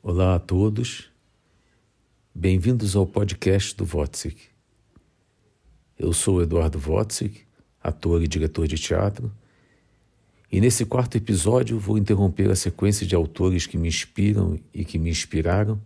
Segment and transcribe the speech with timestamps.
[0.00, 1.10] Olá a todos,
[2.32, 4.40] bem-vindos ao podcast do Wotzik.
[5.98, 7.42] Eu sou Eduardo Wotzik,
[7.82, 9.34] ator e diretor de teatro,
[10.52, 15.00] e nesse quarto episódio vou interromper a sequência de autores que me inspiram e que
[15.00, 15.82] me inspiraram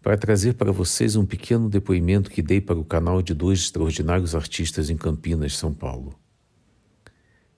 [0.00, 4.34] para trazer para vocês um pequeno depoimento que dei para o canal de dois extraordinários
[4.34, 6.18] artistas em Campinas, São Paulo,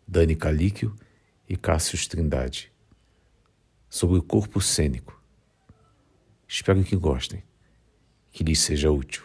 [0.07, 0.93] Dani Calíquio
[1.49, 2.73] e Cássio Trindade,
[3.89, 5.16] sobre o corpo cênico
[6.49, 7.43] Espero que gostem,
[8.31, 9.25] que lhes seja útil.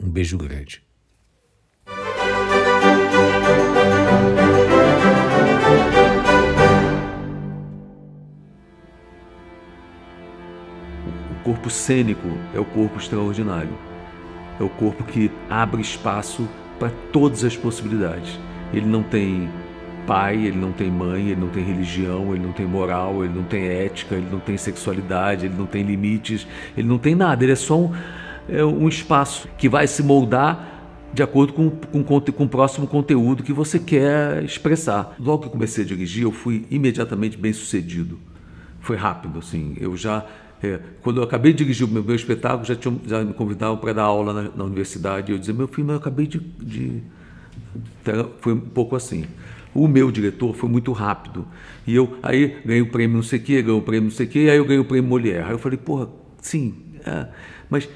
[0.00, 0.82] Um beijo grande.
[11.30, 13.76] O corpo cênico é o corpo extraordinário.
[14.58, 18.38] É o corpo que abre espaço para todas as possibilidades.
[18.72, 19.50] Ele não tem
[20.06, 23.44] pai, ele não tem mãe, ele não tem religião, ele não tem moral, ele não
[23.44, 26.46] tem ética, ele não tem sexualidade, ele não tem limites,
[26.76, 27.44] ele não tem nada.
[27.44, 27.92] Ele é só um,
[28.48, 30.72] é um espaço que vai se moldar
[31.12, 35.14] de acordo com, com, com o próximo conteúdo que você quer expressar.
[35.18, 38.18] Logo que eu comecei a dirigir, eu fui imediatamente bem sucedido.
[38.80, 39.76] Foi rápido, assim.
[39.78, 40.26] Eu já
[40.64, 43.76] é, quando eu acabei de dirigir o meu, meu espetáculo, já, tinha, já me convidavam
[43.76, 45.30] para dar aula na, na, universidade.
[45.30, 47.02] Eu dizia, meu filho, eu acabei de, de.
[48.40, 49.26] Foi um pouco assim.
[49.74, 51.46] O meu diretor foi muito rápido.
[51.86, 54.26] E eu aí ganhei o prêmio não sei o quê, ganhei o prêmio não sei
[54.26, 55.44] o quê, aí eu ganhei o prêmio Molière.
[55.44, 56.08] Aí eu falei, porra,
[56.40, 57.26] sim, é,
[57.68, 57.88] mas.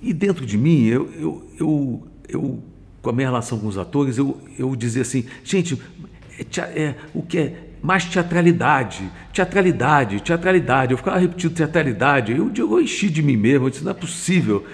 [0.00, 2.62] E dentro de mim, eu, eu, eu, eu,
[3.02, 5.80] com a minha relação com os atores, eu, eu dizia assim, gente,
[6.38, 10.92] é, é, o que é mais teatralidade, teatralidade, teatralidade.
[10.92, 12.32] Eu ficava repetindo teatralidade.
[12.32, 14.64] Eu, eu enchi de mim mesmo, eu disse, não é possível.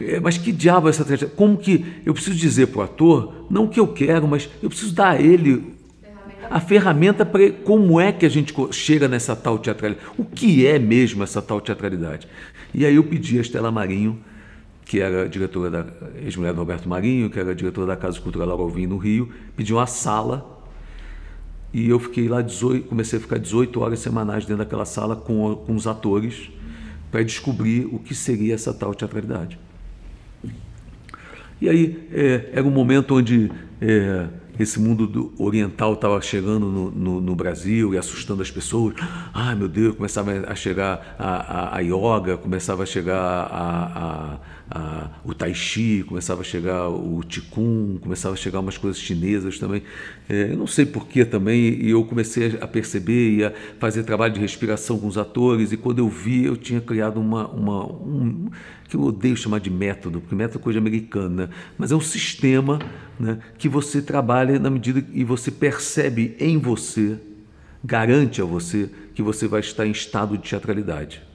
[0.00, 1.36] É, mas que diabo é essa teatralidade?
[1.36, 4.68] Como que eu preciso dizer para o ator, não o que eu quero, mas eu
[4.68, 5.77] preciso dar a ele
[6.50, 10.06] a ferramenta para como é que a gente chega nessa tal teatralidade.
[10.16, 12.28] O que é mesmo essa tal teatralidade?
[12.74, 14.20] E aí eu pedi a Estela Marinho,
[14.84, 15.86] que era diretora da
[16.22, 19.86] ex-mulher do Roberto Marinho, que era diretora da Casa Cultural Alvim no Rio, pediu uma
[19.86, 20.58] sala
[21.72, 25.54] e eu fiquei lá 18, comecei a ficar 18 horas semanais dentro daquela sala com,
[25.54, 26.50] com os atores
[27.10, 29.58] para descobrir o que seria essa tal teatralidade.
[31.60, 34.26] E aí é, era um momento onde é,
[34.58, 38.94] esse mundo oriental estava chegando no, no, no, Brasil e assustando as pessoas.
[39.32, 44.38] Ai meu Deus, começava a chegar a, a, a yoga, começava a chegar a,
[44.70, 49.58] a, o tai chi, começava a chegar o qigong, começava a chegar umas coisas chinesas
[49.58, 49.82] também.
[50.28, 54.34] É, eu não sei porquê também, e eu comecei a perceber e a fazer trabalho
[54.34, 58.50] de respiração com os atores, e quando eu vi, eu tinha criado uma, uma um,
[58.88, 62.78] que eu odeio chamar de método, porque método é coisa americana, mas é um sistema
[63.18, 67.18] né, que você trabalha na medida e você percebe em você,
[67.82, 71.27] garante a você que você vai estar em estado de teatralidade.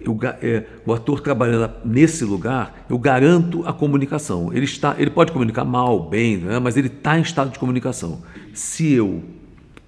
[0.00, 4.50] Eu, é, o ator trabalhando nesse lugar, eu garanto a comunicação.
[4.52, 8.22] Ele está, ele pode comunicar mal, bem, né, mas ele está em estado de comunicação.
[8.54, 9.22] Se eu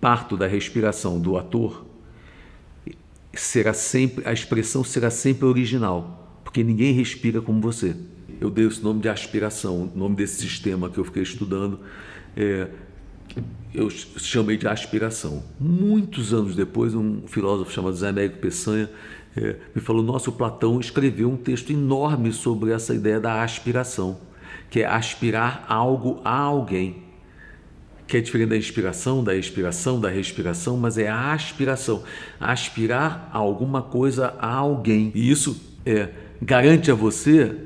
[0.00, 1.86] parto da respiração do ator,
[3.34, 7.96] será sempre a expressão será sempre original, porque ninguém respira como você.
[8.40, 11.80] Eu dei esse nome de aspiração, o nome desse sistema que eu fiquei estudando,
[12.36, 12.68] é,
[13.72, 15.42] eu chamei de aspiração.
[15.58, 18.90] Muitos anos depois, um filósofo chamado Zé Américo Peçanha
[19.36, 24.18] é, me falou: Nossa, o Platão escreveu um texto enorme sobre essa ideia da aspiração,
[24.70, 27.02] que é aspirar algo a alguém
[28.12, 32.02] que é diferente da inspiração, da expiração, da respiração, mas é a aspiração.
[32.38, 35.10] Aspirar alguma coisa a alguém.
[35.14, 36.10] E isso é,
[36.42, 37.56] garante a você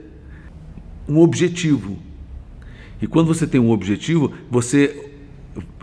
[1.09, 1.99] um objetivo.
[3.03, 5.11] E quando você tem um objetivo, você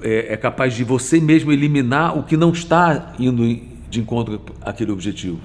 [0.02, 3.44] é, é capaz de você mesmo eliminar o que não está indo
[3.90, 5.42] de encontro àquele objetivo.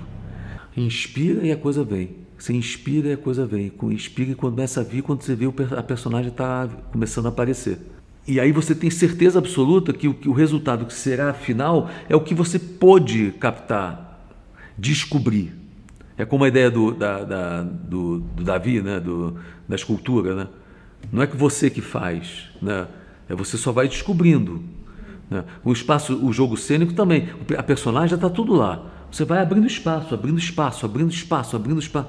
[0.78, 2.10] Inspira e a coisa vem.
[2.38, 3.72] Você inspira e a coisa vem.
[3.82, 5.46] Inspira e começa a vir quando você vê
[5.76, 7.78] a personagem está começando a aparecer.
[8.26, 12.14] E aí você tem certeza absoluta que o, que o resultado que será final é
[12.14, 14.22] o que você pôde captar,
[14.76, 15.52] descobrir.
[16.16, 19.00] É como a ideia do, da, da, do, do Davi, né?
[19.00, 19.36] do,
[19.68, 20.34] da escultura.
[20.34, 20.48] Né?
[21.10, 22.86] Não é que você que faz, né?
[23.28, 24.62] é você só vai descobrindo.
[25.28, 25.42] Né?
[25.64, 28.97] O espaço, o jogo cênico também, a personagem já está tudo lá.
[29.10, 32.08] Você vai abrindo espaço, abrindo espaço, abrindo espaço, abrindo espaço.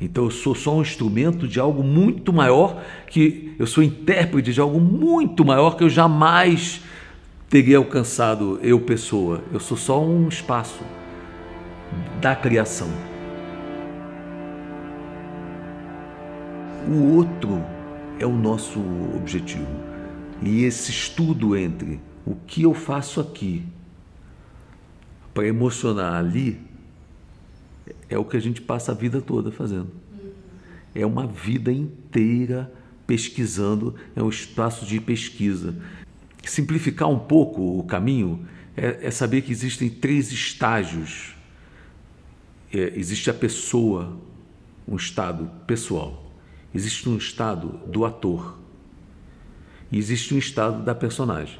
[0.00, 4.60] Então eu sou só um instrumento de algo muito maior, que eu sou intérprete de
[4.60, 6.80] algo muito maior que eu jamais
[7.50, 9.42] teria alcançado eu pessoa.
[9.52, 10.80] Eu sou só um espaço
[12.20, 12.88] da criação.
[16.88, 17.62] O outro
[18.18, 18.80] é o nosso
[19.14, 19.68] objetivo.
[20.42, 23.62] E esse estudo entre o que eu faço aqui
[25.32, 26.60] para emocionar ali,
[28.08, 29.88] é o que a gente passa a vida toda fazendo.
[30.94, 32.72] É uma vida inteira
[33.06, 35.74] pesquisando, é um espaço de pesquisa.
[36.44, 38.46] Simplificar um pouco o caminho
[38.76, 41.34] é, é saber que existem três estágios.
[42.72, 44.16] É, existe a pessoa,
[44.86, 46.32] um estado pessoal.
[46.74, 48.58] Existe um estado do ator.
[49.90, 51.58] E existe um estado da personagem.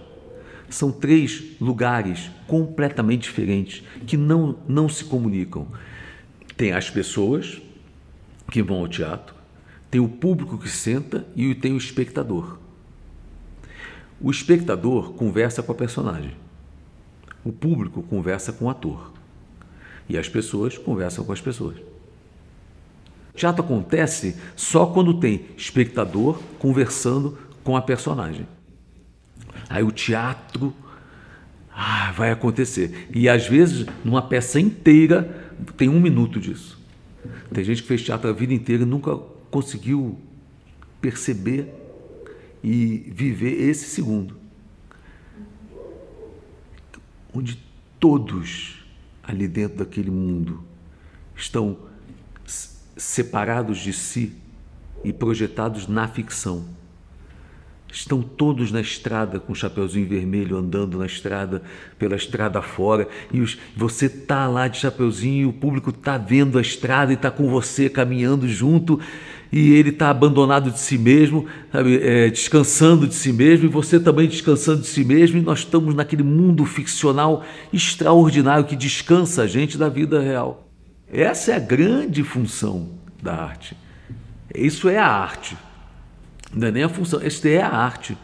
[0.70, 5.66] São três lugares completamente diferentes que não, não se comunicam.
[6.56, 7.60] Tem as pessoas
[8.50, 9.34] que vão ao teatro,
[9.90, 12.58] tem o público que senta e tem o espectador.
[14.20, 16.36] O espectador conversa com a personagem.
[17.44, 19.12] O público conversa com o ator.
[20.08, 21.78] E as pessoas conversam com as pessoas.
[23.32, 28.46] O teatro acontece só quando tem espectador conversando com a personagem.
[29.70, 30.74] Aí o teatro
[31.72, 33.08] ah, vai acontecer.
[33.14, 36.76] E às vezes, numa peça inteira, tem um minuto disso.
[37.52, 39.16] Tem gente que fez teatro a vida inteira e nunca
[39.48, 40.18] conseguiu
[41.00, 41.72] perceber
[42.64, 44.36] e viver esse segundo.
[47.32, 47.62] Onde
[48.00, 48.84] todos
[49.22, 50.64] ali dentro daquele mundo
[51.36, 51.78] estão
[52.96, 54.36] separados de si
[55.04, 56.79] e projetados na ficção.
[57.92, 61.62] Estão todos na estrada com o chapeuzinho vermelho andando na estrada,
[61.98, 66.60] pela estrada fora, e os, você tá lá de chapeuzinho, o público tá vendo a
[66.60, 69.00] estrada e tá com você caminhando junto,
[69.52, 73.98] e ele está abandonado de si mesmo, sabe, é, descansando de si mesmo, e você
[73.98, 79.46] também descansando de si mesmo, e nós estamos naquele mundo ficcional extraordinário que descansa a
[79.48, 80.68] gente da vida real.
[81.12, 82.90] Essa é a grande função
[83.20, 83.76] da arte.
[84.54, 85.56] Isso é a arte.
[86.54, 88.16] Não é nem a função, esta é a arte.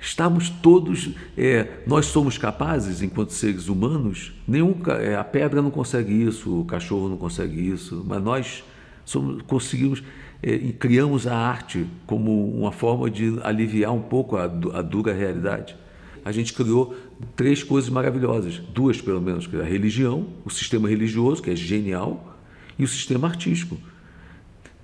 [0.00, 6.12] Estamos todos, é, nós somos capazes, enquanto seres humanos, nenhum, é, a pedra não consegue
[6.12, 8.64] isso, o cachorro não consegue isso, mas nós
[9.04, 10.02] somos, conseguimos
[10.42, 15.12] é, e criamos a arte como uma forma de aliviar um pouco a, a dura
[15.12, 15.76] realidade.
[16.24, 16.96] A gente criou
[17.36, 21.56] três coisas maravilhosas, duas pelo menos, que é a religião, o sistema religioso, que é
[21.56, 22.38] genial,
[22.78, 23.76] e o sistema artístico.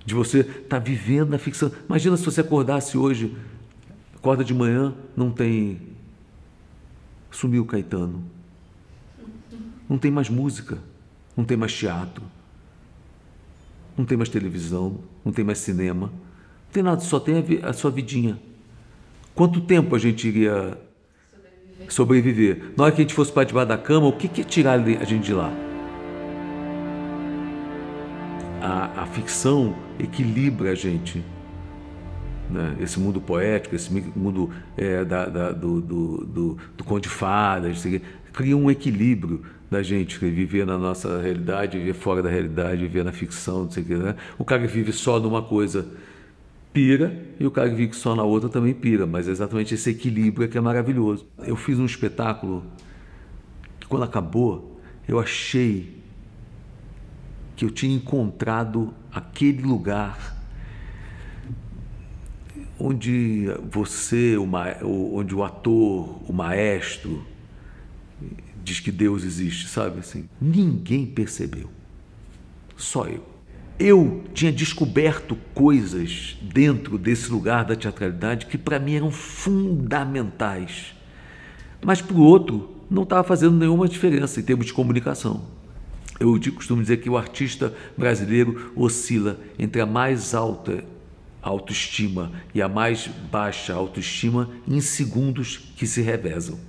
[0.07, 1.69] De você estar tá vivendo na ficção.
[1.85, 3.35] Imagina se você acordasse hoje,
[4.15, 5.81] acorda de manhã, não tem.
[7.29, 8.23] Sumiu Caetano.
[9.89, 10.77] Não tem mais música,
[11.35, 12.23] não tem mais teatro,
[13.97, 17.73] não tem mais televisão, não tem mais cinema, não tem nada, só tem a, a
[17.73, 18.39] sua vidinha.
[19.35, 20.77] Quanto tempo a gente iria
[21.89, 21.91] sobreviver?
[21.91, 22.73] sobreviver?
[22.77, 24.79] Na hora que a gente fosse para debaixo da cama, o que, que é tirar
[24.79, 25.51] a gente de lá?
[28.61, 31.23] A, a ficção equilibra a gente.
[32.49, 32.77] Né?
[32.79, 37.83] Esse mundo poético, esse mundo é, da, da, do, do, do, do conto de fadas,
[38.31, 43.11] cria um equilíbrio da gente, viver na nossa realidade, viver fora da realidade, viver na
[43.11, 44.15] ficção, não sei o que, né?
[44.37, 45.85] O cara que vive só numa coisa
[46.71, 49.89] pira e o cara que vive só na outra também pira, mas é exatamente esse
[49.89, 51.25] equilíbrio é que é maravilhoso.
[51.39, 52.63] Eu fiz um espetáculo
[53.79, 55.97] que quando acabou, eu achei
[57.55, 60.37] que eu tinha encontrado aquele lugar
[62.79, 67.25] onde você, o, onde o ator, o maestro,
[68.63, 70.29] diz que Deus existe, sabe assim?
[70.39, 71.69] Ninguém percebeu.
[72.75, 73.25] Só eu.
[73.79, 80.95] Eu tinha descoberto coisas dentro desse lugar da teatralidade que para mim eram fundamentais.
[81.83, 85.56] Mas para o outro não estava fazendo nenhuma diferença em termos de comunicação.
[86.19, 90.83] Eu costumo dizer que o artista brasileiro oscila entre a mais alta
[91.41, 96.59] autoestima e a mais baixa autoestima em segundos que se revezam.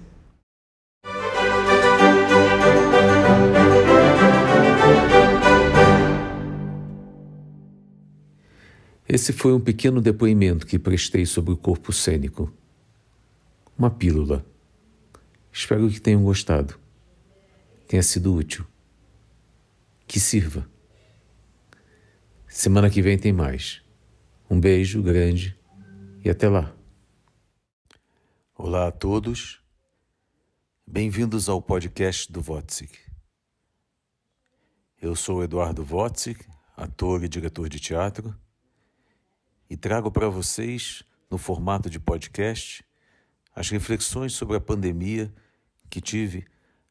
[9.08, 12.52] Esse foi um pequeno depoimento que prestei sobre o corpo cênico.
[13.76, 14.44] Uma pílula.
[15.50, 16.74] Espero que tenham gostado.
[17.88, 18.66] Tenha sido útil.
[20.08, 20.66] Que sirva.
[22.48, 23.82] Semana que vem tem mais.
[24.48, 25.54] Um beijo grande
[26.24, 26.74] e até lá.
[28.54, 29.62] Olá a todos.
[30.86, 32.98] Bem-vindos ao podcast do Wotzik.
[34.98, 36.42] Eu sou Eduardo Wotzik,
[36.74, 38.34] ator e diretor de teatro
[39.68, 42.82] e trago para vocês, no formato de podcast,
[43.54, 45.30] as reflexões sobre a pandemia
[45.90, 46.46] que tive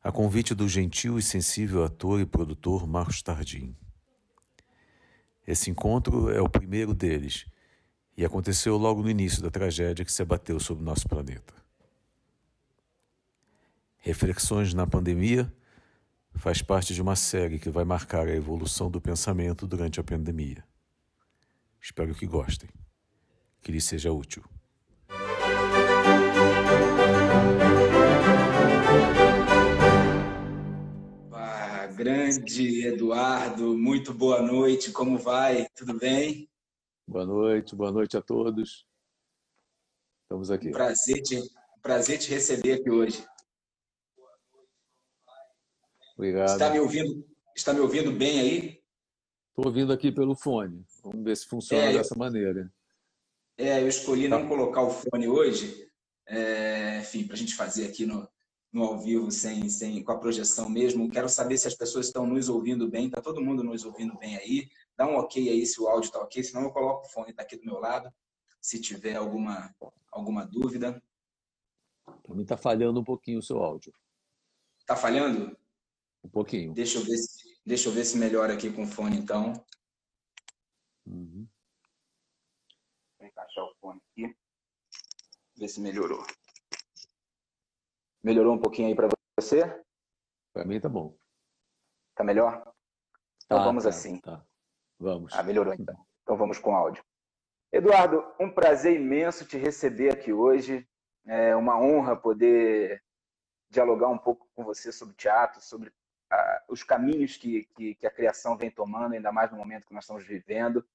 [0.07, 3.75] a convite do gentil e sensível ator e produtor Marcos Tardim.
[5.45, 7.45] Esse encontro é o primeiro deles
[8.15, 11.53] e aconteceu logo no início da tragédia que se abateu sobre nosso planeta.
[13.97, 15.53] Reflexões na pandemia
[16.35, 20.63] faz parte de uma série que vai marcar a evolução do pensamento durante a pandemia.
[21.81, 22.69] Espero que gostem.
[23.61, 24.45] Que lhe seja útil.
[31.97, 34.91] Grande Eduardo, muito boa noite.
[34.91, 35.67] Como vai?
[35.75, 36.47] Tudo bem?
[37.07, 38.85] Boa noite, boa noite a todos.
[40.21, 40.69] Estamos aqui.
[40.69, 41.41] Prazer te,
[41.81, 43.25] prazer te receber aqui hoje.
[46.15, 46.49] Obrigado.
[46.49, 47.25] Está me ouvindo,
[47.55, 48.83] está me ouvindo bem aí?
[49.49, 50.85] Estou ouvindo aqui pelo fone.
[51.03, 52.71] Vamos ver se funciona é, dessa maneira.
[53.57, 54.37] É, eu escolhi tá.
[54.37, 55.89] não colocar o fone hoje,
[56.27, 58.29] é, enfim, para a gente fazer aqui no,
[58.77, 61.09] no ao vivo, sem, sem, com a projeção mesmo.
[61.09, 63.07] Quero saber se as pessoas estão nos ouvindo bem.
[63.07, 64.69] Está todo mundo nos ouvindo bem aí?
[64.95, 67.41] Dá um ok aí se o áudio está ok, senão eu coloco o fone, está
[67.41, 68.13] aqui do meu lado,
[68.61, 69.75] se tiver alguma,
[70.11, 71.01] alguma dúvida.
[72.23, 73.93] Para mim está falhando um pouquinho o seu áudio.
[74.79, 75.57] Está falhando?
[76.23, 76.73] Um pouquinho.
[76.73, 79.53] Deixa eu ver se, deixa eu ver se melhora aqui com o fone, então.
[81.05, 81.47] Uhum.
[83.17, 84.35] Vou encaixar o fone aqui.
[85.55, 86.23] Ver se melhorou.
[88.27, 89.07] Melhorou um pouquinho aí para
[89.39, 89.81] você?
[90.53, 91.15] Para mim tá bom.
[92.13, 92.61] Tá melhor?
[93.45, 94.19] Então tá, vamos tá, assim.
[94.19, 94.45] Tá.
[94.99, 95.33] Vamos.
[95.33, 95.95] Ah, melhorou então.
[96.23, 97.01] Então vamos com áudio.
[97.71, 100.85] Eduardo, um prazer imenso te receber aqui hoje.
[101.25, 103.01] É uma honra poder
[103.69, 105.89] dialogar um pouco com você sobre teatro, sobre
[106.67, 110.03] os caminhos que, que, que, a criação vem tomando, ainda mais no momento que nós
[110.03, 110.85] estamos vivendo.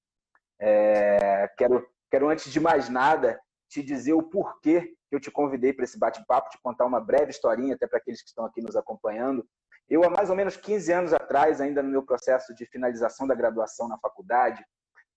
[0.58, 3.40] É, quero, quero, antes de mais nada,
[3.72, 7.30] te dizer o porquê que eu te convidei para esse bate-papo, te contar uma breve
[7.30, 9.46] historinha, até para aqueles que estão aqui nos acompanhando.
[9.88, 13.34] Eu, há mais ou menos 15 anos atrás, ainda no meu processo de finalização da
[13.34, 14.62] graduação na faculdade,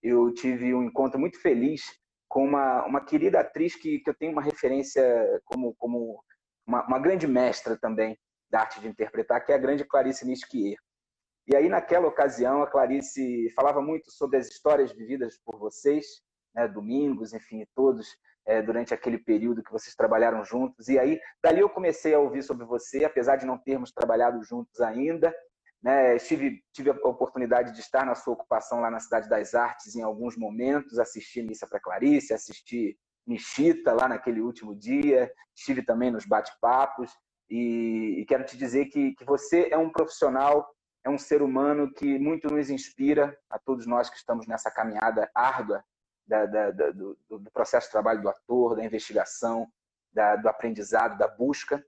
[0.01, 1.81] eu tive um encontro muito feliz
[2.29, 5.03] com uma, uma querida atriz que, que eu tenho uma referência
[5.43, 6.23] como, como
[6.65, 8.17] uma, uma grande mestra também,
[8.49, 10.77] da arte de interpretar, que é a grande Clarice Nisquier.
[11.47, 16.05] E aí, naquela ocasião, a Clarice falava muito sobre as histórias vividas por vocês,
[16.55, 18.07] né, domingos, enfim, todos,
[18.45, 20.87] é, durante aquele período que vocês trabalharam juntos.
[20.87, 24.79] E aí, dali eu comecei a ouvir sobre você, apesar de não termos trabalhado juntos
[24.81, 25.33] ainda.
[25.81, 29.95] Né, tive, tive a oportunidade de estar na sua ocupação lá na Cidade das Artes
[29.95, 32.97] em alguns momentos, assistir Missa para Clarice, assistir
[33.27, 37.11] Michita lá naquele último dia, estive também nos bate-papos.
[37.49, 40.67] E, e quero te dizer que, que você é um profissional,
[41.03, 45.29] é um ser humano que muito nos inspira, a todos nós que estamos nessa caminhada
[45.35, 45.83] árdua
[46.25, 49.67] da, da, da, do, do, processo de trabalho do ator, da investigação,
[50.13, 51.85] do aprendizado, da busca.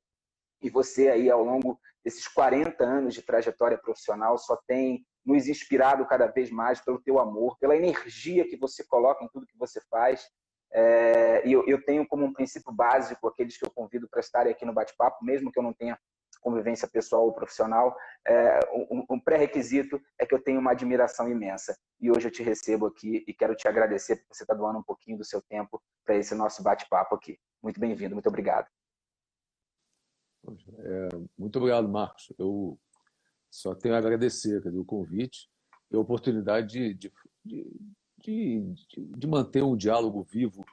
[0.61, 6.05] E você aí, ao longo desses 40 anos de trajetória profissional, só tem nos inspirado
[6.05, 9.81] cada vez mais pelo teu amor, pela energia que você coloca em tudo que você
[9.89, 10.25] faz
[10.71, 14.51] é, e eu, eu, tenho como um princípio básico aqueles que eu convido para estarem
[14.51, 15.97] aqui no bate-papo, mesmo que eu não tenha
[16.39, 18.59] convivência pessoal ou profissional, é,
[18.91, 21.77] um, um pré-requisito é que eu tenho uma admiração imensa.
[21.99, 24.83] E hoje eu te recebo aqui e quero te agradecer por você estar doando um
[24.83, 27.39] pouquinho do seu tempo para esse nosso bate-papo aqui.
[27.61, 28.67] Muito bem-vindo, muito obrigado.
[30.79, 32.31] É, muito obrigado, Marcos.
[32.37, 32.79] Eu
[33.49, 35.49] só tenho a agradecer dizer, o convite
[35.91, 37.11] e a oportunidade de, de,
[37.45, 37.67] de
[38.19, 40.65] de, manter um diálogo vivo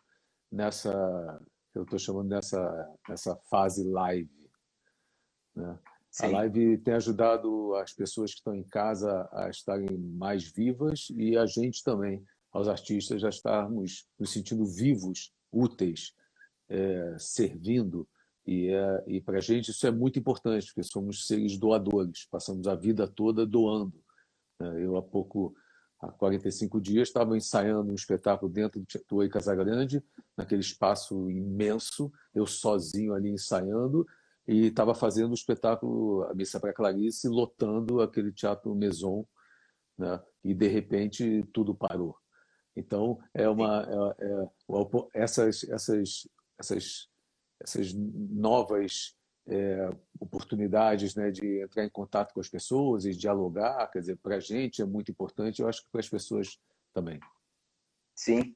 [0.51, 1.41] nessa,
[1.75, 4.44] eu estou chamando nessa fase live.
[5.55, 5.79] Né?
[6.21, 11.37] A live tem ajudado as pessoas que estão em casa a estarem mais vivas e
[11.37, 16.15] a gente também, aos artistas, a estarmos nos sentindo vivos, úteis,
[16.69, 18.09] é, servindo.
[18.47, 22.69] E, é, e para a gente isso é muito importante, porque somos seres doadores, passamos
[22.69, 24.01] a vida toda doando.
[24.61, 24.85] Né?
[24.85, 25.55] Eu há pouco
[26.01, 30.05] há 45 dias, estava ensaiando um espetáculo dentro do Teatro Casagrande,
[30.37, 34.07] naquele espaço imenso, eu sozinho ali ensaiando,
[34.47, 39.27] e estava fazendo o espetáculo A Missa para Clarice, lotando aquele Teatro Maison,
[39.99, 40.23] né?
[40.43, 42.17] e de repente tudo parou.
[42.77, 47.09] Então, é uma, é, é, essas, essas, essas,
[47.63, 54.01] essas novas é, oportunidades né, de entrar em contato com as pessoas e dialogar, quer
[54.01, 56.59] dizer, para a gente é muito importante, eu acho que para as pessoas
[56.93, 57.21] também.
[58.15, 58.55] Sim.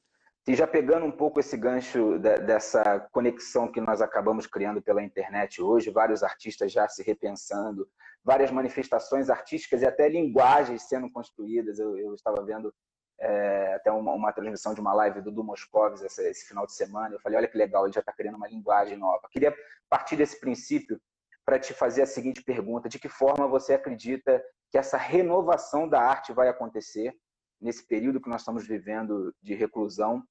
[0.49, 5.61] E já pegando um pouco esse gancho dessa conexão que nós acabamos criando pela internet
[5.61, 7.87] hoje, vários artistas já se repensando,
[8.23, 11.77] várias manifestações artísticas e até linguagens sendo construídas.
[11.77, 12.73] Eu, eu estava vendo
[13.19, 16.73] é, até uma, uma, transmissão de uma live do Du Moscovis esse, esse, final de
[16.73, 17.13] semana.
[17.13, 19.29] Eu falei, olha que legal, ele já está criando uma linguagem nova.
[19.29, 19.55] Queria
[19.87, 20.99] partir desse princípio
[21.45, 26.01] para te fazer a seguinte pergunta: de que forma você acredita que essa renovação da
[26.01, 27.15] arte vai acontecer
[27.61, 30.23] nesse período que nós estamos vivendo de reclusão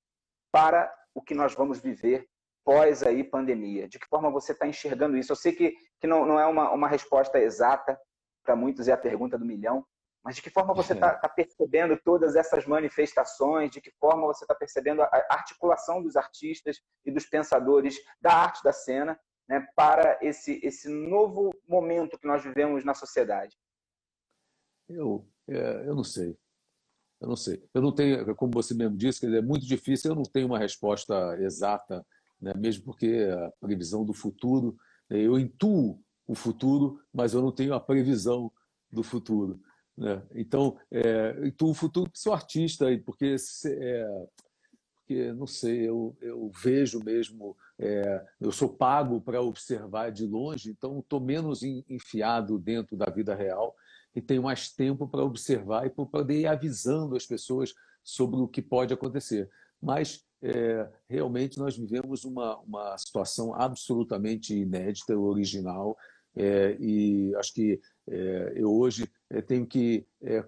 [0.52, 2.26] para o que nós vamos viver
[2.64, 3.88] pós aí pandemia?
[3.88, 5.32] De que forma você está enxergando isso?
[5.32, 7.98] Eu sei que, que não, não é uma, uma resposta exata,
[8.42, 9.84] para muitos é a pergunta do milhão.
[10.24, 13.70] Mas de que forma você está tá percebendo todas essas manifestações?
[13.70, 18.62] De que forma você está percebendo a articulação dos artistas e dos pensadores da arte
[18.62, 23.56] da cena né, para esse, esse novo momento que nós vivemos na sociedade?
[24.88, 26.36] Eu, é, eu não sei.
[27.20, 27.62] Eu não sei.
[27.74, 30.10] Eu não tenho, como você mesmo disse, é muito difícil.
[30.10, 32.04] Eu não tenho uma resposta exata,
[32.40, 32.52] né?
[32.56, 34.76] mesmo porque a previsão do futuro,
[35.10, 35.18] né?
[35.18, 38.52] eu intuo o futuro, mas eu não tenho a previsão
[38.90, 39.60] do futuro.
[39.96, 40.22] Né?
[40.34, 43.34] Então, é, intuo o futuro porque sou artista, porque,
[43.66, 44.26] é,
[44.94, 50.70] porque não sei, eu, eu vejo mesmo, é, eu sou pago para observar de longe,
[50.70, 53.74] então estou menos enfiado dentro da vida real
[54.18, 57.72] e tenho mais tempo para observar e para poder ir avisando as pessoas
[58.02, 59.48] sobre o que pode acontecer.
[59.80, 65.96] Mas é, realmente nós vivemos uma, uma situação absolutamente inédita, original,
[66.34, 70.44] é, e acho que é, eu hoje é, tenho que, é,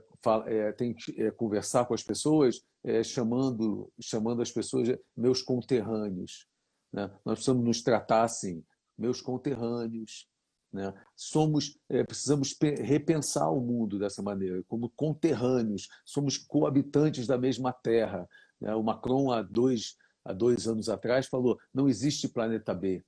[0.46, 2.60] é, tenho que conversar com as pessoas,
[3.04, 6.48] chamando, chamando as pessoas meus conterrâneos.
[6.92, 7.08] Né?
[7.24, 8.64] Nós precisamos nos tratar assim,
[8.98, 10.29] meus conterrâneos,
[10.72, 10.94] né?
[11.16, 18.28] Somos, é, precisamos repensar o mundo dessa maneira, como conterrâneos, somos coabitantes da mesma terra.
[18.60, 18.74] Né?
[18.74, 23.04] O Macron, há dois, há dois anos atrás, falou: não existe planeta B.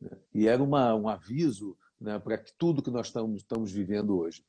[0.00, 0.10] Né?
[0.34, 4.44] E era uma, um aviso né, para tudo que nós estamos, estamos vivendo hoje.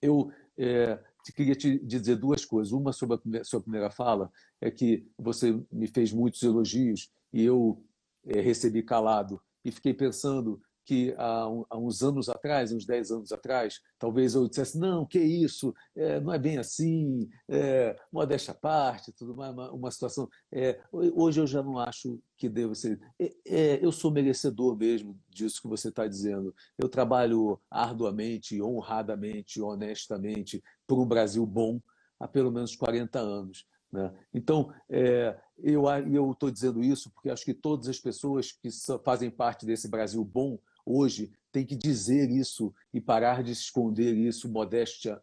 [0.00, 1.02] Eu é,
[1.34, 2.72] queria te dizer duas coisas.
[2.72, 7.42] Uma sobre a primeira, sua primeira fala é que você me fez muitos elogios e
[7.42, 7.82] eu
[8.26, 13.30] é, recebi calado e fiquei pensando que há, há, uns anos atrás, uns 10 anos
[13.30, 18.54] atrás, talvez eu dissesse, não, que isso, é, não é bem assim, é, modéstia à
[18.54, 20.26] parte, tudo mais, uma, uma situação.
[20.50, 22.98] É, hoje eu já não acho que deva ser.
[23.20, 26.54] É, é, eu sou merecedor mesmo disso que você está dizendo.
[26.78, 31.82] Eu trabalho arduamente, honradamente, honestamente, por um Brasil bom
[32.18, 33.66] há pelo menos 40 anos.
[33.92, 34.10] Né?
[34.32, 38.70] Então, é, eu estou dizendo isso porque acho que todas as pessoas que
[39.04, 44.50] fazem parte desse Brasil bom hoje tem que dizer isso e parar de esconder isso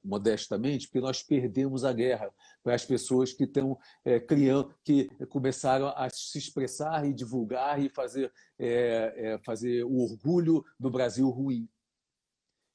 [0.03, 2.31] modestamente, porque nós perdemos a guerra
[2.63, 7.89] para as pessoas que estão é, criando, que começaram a se expressar e divulgar e
[7.89, 11.69] fazer, é, é, fazer o orgulho do Brasil ruim.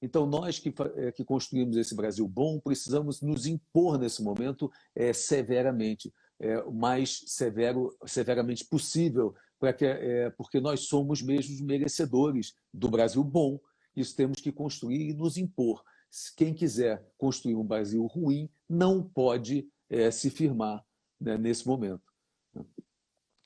[0.03, 5.13] Então, nós que, é, que construímos esse Brasil bom, precisamos nos impor nesse momento é,
[5.13, 9.35] severamente, é, o mais severo, severamente possível,
[9.77, 13.61] que, é, porque nós somos mesmo merecedores do Brasil bom.
[13.95, 15.83] Isso temos que construir e nos impor.
[16.37, 20.85] Quem quiser construir um Brasil ruim não pode é, se firmar
[21.21, 22.03] né, nesse momento.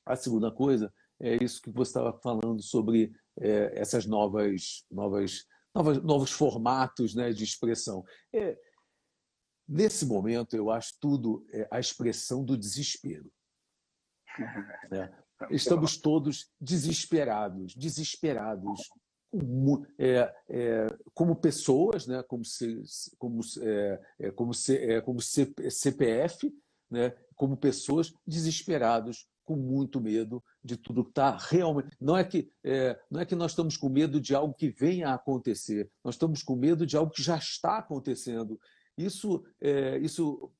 [0.06, 6.02] A segunda coisa é isso que você estava falando sobre é, essas novas, novas, novas,
[6.02, 8.04] novos formatos né, de expressão.
[8.32, 8.58] É,
[9.66, 13.30] nesse momento, eu acho tudo é, a expressão do desespero.
[14.90, 15.23] Né?
[15.50, 18.88] Estamos todos desesperados, desesperados,
[19.30, 22.22] como, é, é, como pessoas, né?
[22.22, 22.42] como,
[23.18, 26.54] como, é, é como, é, como CPF,
[26.90, 27.14] né?
[27.34, 31.94] como pessoas desesperados, com muito medo de tudo que está realmente.
[32.00, 35.10] Não é, que, é, não é que nós estamos com medo de algo que venha
[35.10, 38.58] a acontecer, nós estamos com medo de algo que já está acontecendo.
[38.96, 39.44] Isso,
[40.00, 40.50] isso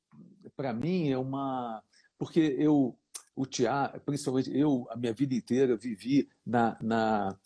[0.57, 1.83] para mim, é uma.
[2.19, 2.97] Porque eu,
[3.37, 7.39] o teatro, principalmente eu, a minha vida inteira, vivi na, na,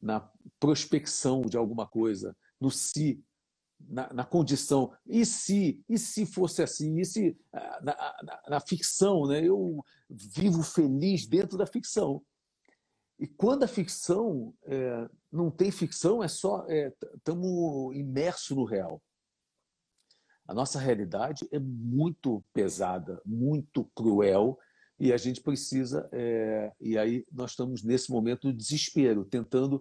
[0.00, 3.22] na prospecção de alguma coisa, no si,
[3.80, 4.92] na, na, condição.
[5.06, 6.98] E se, e se fosse assim?
[6.98, 9.44] E se ah, na, na, na, ficção, né?
[9.44, 12.22] Eu vivo feliz dentro da ficção.
[13.18, 16.66] E quando a ficção é, não tem ficção, é só
[17.16, 19.02] estamos é, imersos no real.
[20.46, 24.58] A nossa realidade é muito pesada, muito cruel
[24.98, 29.80] e a gente precisa, é, e aí nós estamos nesse momento de desespero, tentando.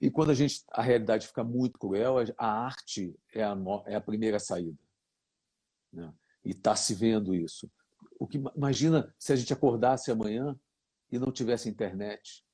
[0.00, 4.00] E quando a gente a realidade fica muito cruel, a arte é a, é a
[4.00, 4.78] primeira saída.
[5.92, 6.12] Né?
[6.44, 7.70] E está se vendo isso.
[8.18, 10.58] O que imagina se a gente acordasse amanhã
[11.10, 12.44] e não tivesse internet,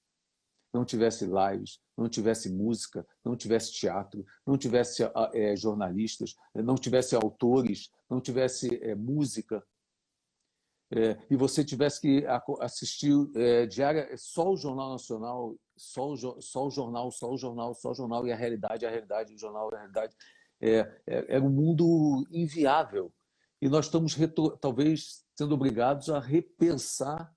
[0.72, 7.16] não tivesse lives, não tivesse música, não tivesse teatro, não tivesse é, jornalistas, não tivesse
[7.16, 9.64] autores, não tivesse é, música,
[10.96, 12.24] é, e você tivesse que
[12.60, 17.74] assistir é, diária só o Jornal Nacional, só o, só o jornal, só o jornal,
[17.74, 20.14] só o jornal e a realidade, a realidade, o jornal, a realidade,
[20.60, 23.12] é, é, é um mundo inviável.
[23.60, 24.14] E nós estamos,
[24.60, 27.34] talvez, sendo obrigados a repensar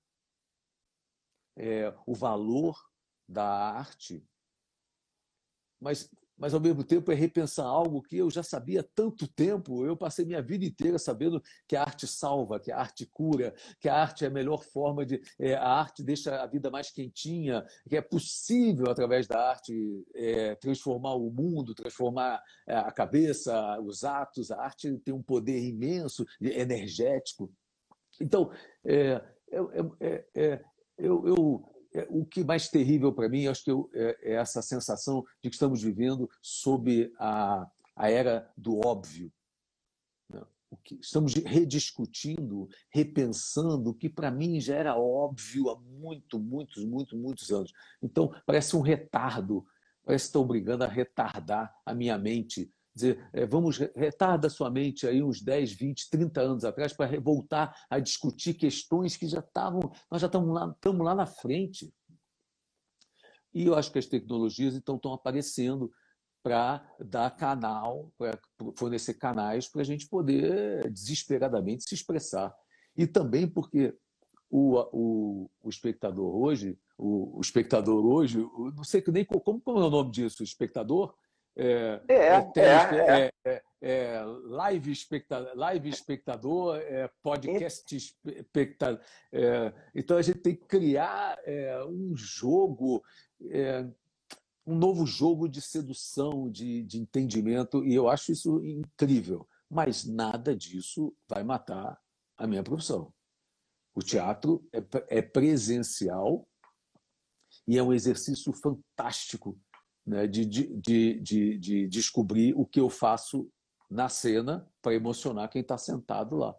[1.56, 2.78] é, o valor
[3.28, 4.24] da arte.
[5.80, 9.84] Mas mas ao mesmo tempo é repensar algo que eu já sabia há tanto tempo.
[9.84, 13.88] Eu passei minha vida inteira sabendo que a arte salva, que a arte cura, que
[13.88, 15.20] a arte é a melhor forma de.
[15.38, 20.54] É, a arte deixa a vida mais quentinha, que é possível, através da arte, é,
[20.54, 24.50] transformar o mundo, transformar é, a cabeça, os atos.
[24.50, 27.52] A arte tem um poder imenso, energético.
[28.20, 28.50] Então,
[28.84, 29.20] é,
[30.00, 30.64] é, é,
[30.98, 31.77] eu, eu
[32.08, 35.54] o que mais terrível para mim, acho que eu, é, é, essa sensação de que
[35.54, 39.32] estamos vivendo sob a, a era do óbvio.
[40.28, 40.42] Né?
[40.70, 46.84] O que, estamos rediscutindo, repensando o que para mim já era óbvio há muito, muitos,
[46.84, 47.72] muitos, muitos anos.
[48.02, 49.66] Então, parece um retardo,
[50.04, 55.06] parece que estão brigando a retardar a minha mente dizer, é, vamos retarda sua mente
[55.06, 59.90] aí uns 10, 20, 30 anos atrás para voltar a discutir questões que já estavam,
[60.10, 61.92] nós já estamos lá, estamos lá na frente.
[63.54, 65.90] E eu acho que as tecnologias então estão aparecendo
[66.42, 68.38] para dar canal, para
[68.76, 72.54] fornecer canais para a gente poder desesperadamente se expressar.
[72.96, 73.94] E também porque
[74.50, 78.38] o, o, o espectador hoje, o, o espectador hoje,
[78.74, 81.14] não sei nem como, como é o nome disso, espectador,
[81.58, 89.00] é, é, é, é, é, live, espectador, live espectador, é, podcast espectador.
[89.32, 93.02] É, então a gente tem que criar é, um jogo,
[93.50, 93.84] é,
[94.64, 99.44] um novo jogo de sedução, de, de entendimento, e eu acho isso incrível.
[99.68, 102.00] Mas nada disso vai matar
[102.36, 103.12] a minha profissão.
[103.96, 106.48] O teatro é, é presencial
[107.66, 109.58] e é um exercício fantástico
[110.08, 113.50] né, de, de, de, de descobrir o que eu faço
[113.90, 116.56] na cena para emocionar quem está sentado lá.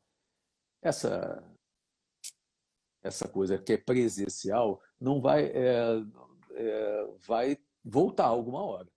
[0.84, 1.44] Essa,
[3.04, 5.82] essa coisa que é presencial não vai, é,
[6.54, 8.88] é, vai voltar alguma hora.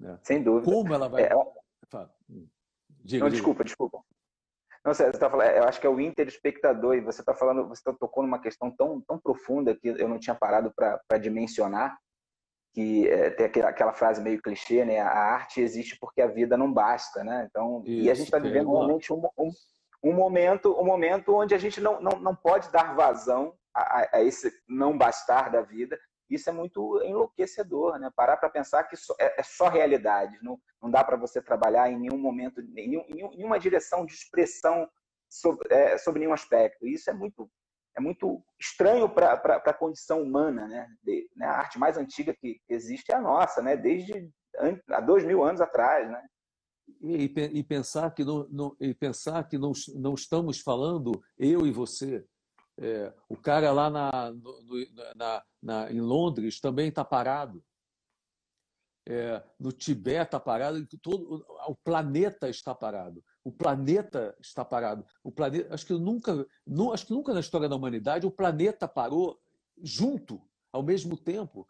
[0.00, 0.18] Né?
[0.24, 0.70] Sem dúvida.
[0.70, 1.22] Como ela vai.
[1.22, 1.34] É...
[2.28, 2.48] Hum.
[2.88, 4.02] Diga, não, desculpa, desculpa.
[4.84, 7.80] Não, você está falando, eu acho que é o interespectador, e você está falando, você
[7.80, 11.98] está tocando uma questão tão, tão profunda que eu não tinha parado para dimensionar,
[12.76, 15.00] que é, tem aquela, aquela, frase meio clichê, né?
[15.00, 17.48] A arte existe porque a vida não basta, né?
[17.48, 19.50] Então, Isso, e a gente está vivendo realmente um, um,
[20.04, 24.22] um, momento, um momento onde a gente não, não, não pode dar vazão a, a
[24.22, 25.98] esse não bastar da vida.
[26.28, 28.10] Isso é muito enlouquecedor, né?
[28.14, 31.98] Parar para pensar que é, é, só realidade, não, não dá para você trabalhar em
[31.98, 34.86] nenhum momento, em, nenhum, em nenhuma direção de expressão
[35.30, 36.86] sobre, é, sobre nenhum aspecto.
[36.86, 37.50] Isso é muito
[37.96, 40.86] é muito estranho para a condição humana, né?
[41.02, 41.46] De, né?
[41.46, 43.76] A arte mais antiga que existe é a nossa, né?
[43.76, 44.30] Desde
[44.90, 46.22] há dois mil anos atrás, né?
[47.00, 51.72] E, e pensar que não, não, e pensar que não, não estamos falando eu e
[51.72, 52.24] você.
[52.78, 57.64] É, o cara lá na, no, na, na, em Londres também está parado.
[59.08, 65.06] É, no Tibete está parado, todo, o planeta está parado o planeta está parado.
[65.22, 68.88] O planeta, acho que nunca, não, acho que nunca na história da humanidade o planeta
[68.88, 69.40] parou
[69.80, 71.64] junto, ao mesmo tempo.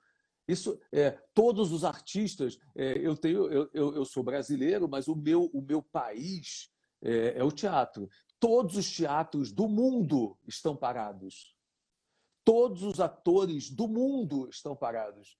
[0.48, 5.14] Isso, é, todos os artistas, é, eu tenho, eu, eu, eu, sou brasileiro, mas o
[5.14, 8.08] meu, o meu país é, é o teatro.
[8.40, 11.54] Todos os teatros do mundo estão parados.
[12.42, 15.36] Todos os atores do mundo estão parados.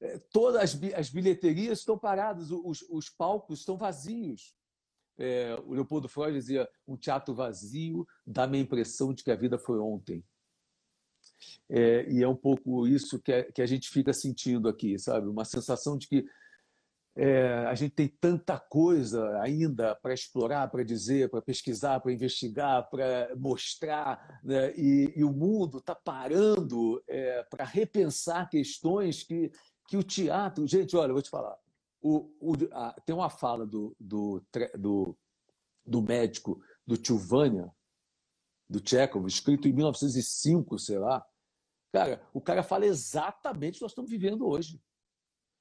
[0.00, 4.54] É, todas as, as bilheterias estão paradas, os, os palcos estão vazios
[5.20, 9.58] é, o Leopoldo Freud dizia: um teatro vazio dá-me a impressão de que a vida
[9.58, 10.24] foi ontem.
[11.68, 15.28] É, e é um pouco isso que, é, que, a gente fica sentindo aqui, sabe?
[15.28, 16.24] Uma sensação de que
[17.16, 22.88] é, a gente tem tanta coisa ainda para explorar, para dizer, para pesquisar, para investigar,
[22.88, 24.72] para mostrar, né?
[24.76, 29.52] e, e, o mundo está parando é, para repensar questões que,
[29.88, 30.66] que o teatro.
[30.66, 31.56] Gente, olha, eu vou te falar
[32.00, 34.42] o, o, a, tem uma fala do, do,
[34.78, 35.18] do,
[35.84, 37.70] do médico do tio Vânia,
[38.68, 41.24] do Chekhov, escrito em 1905, sei lá.
[41.92, 44.80] Cara, o cara fala exatamente o que nós estamos vivendo hoje.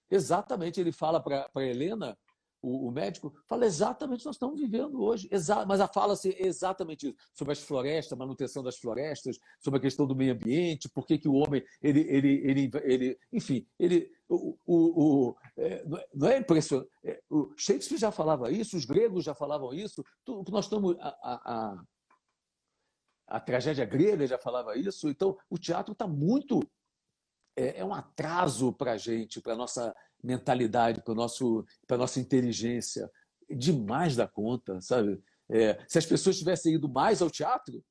[0.09, 2.17] Exatamente, ele fala para Helena
[2.61, 5.27] o, o, médico fala exatamente o que nós estamos vivendo hoje.
[5.31, 10.15] Exa mas fala-se exatamente isso, sobre as florestas, manutenção das florestas, sobre a questão do
[10.15, 14.75] meio ambiente, por que, que o homem, ele, ele, ele, ele enfim, ele, o, o,
[14.75, 16.89] o é, não é, é impressionante.
[17.03, 20.95] É, o Shakespeare já falava isso, os gregos já falavam isso, tudo, nós estamos.
[20.99, 21.83] A, a, a,
[23.29, 26.59] a tragédia grega já falava isso, então o teatro está muito.
[27.59, 29.93] É, é um atraso para a gente, para a nossa
[30.23, 33.11] mentalidade, para a nossa inteligência.
[33.49, 35.21] Demais da conta, sabe?
[35.49, 37.83] É, se as pessoas tivessem ido mais ao teatro,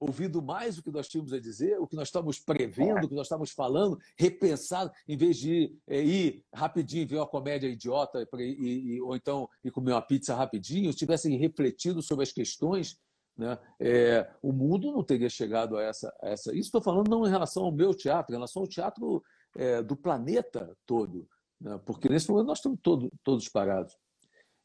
[0.00, 3.14] ouvido mais o que nós tínhamos a dizer, o que nós estávamos prevendo, o que
[3.14, 8.94] nós estávamos falando, repensado, em vez de é, ir rapidinho ver uma comédia idiota e,
[8.94, 12.98] e, ou então ir comer uma pizza rapidinho, tivessem refletido sobre as questões,
[13.36, 16.14] né, é, o mundo não teria chegado a essa.
[16.22, 16.50] A essa.
[16.50, 19.22] Isso estou falando não em relação ao meu teatro, em relação ao teatro
[19.56, 21.28] é, do planeta todo,
[21.60, 23.96] né, porque nesse momento nós estamos todo, todos parados.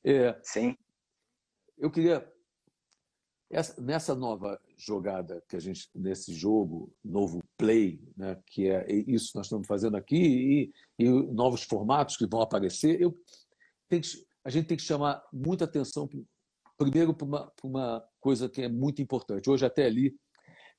[0.04, 0.76] É, Sim.
[1.78, 2.28] Eu queria
[3.50, 9.32] essa, nessa nova jogada que a gente, nesse jogo, novo play, né, que é isso
[9.32, 10.18] que nós estamos fazendo aqui,
[10.98, 13.16] e, e novos formatos que vão aparecer, eu,
[13.90, 14.02] que,
[14.44, 16.10] a gente tem que chamar muita atenção,
[16.78, 19.50] primeiro, para uma, uma, coisa que é muito importante.
[19.50, 20.16] Hoje, até ali,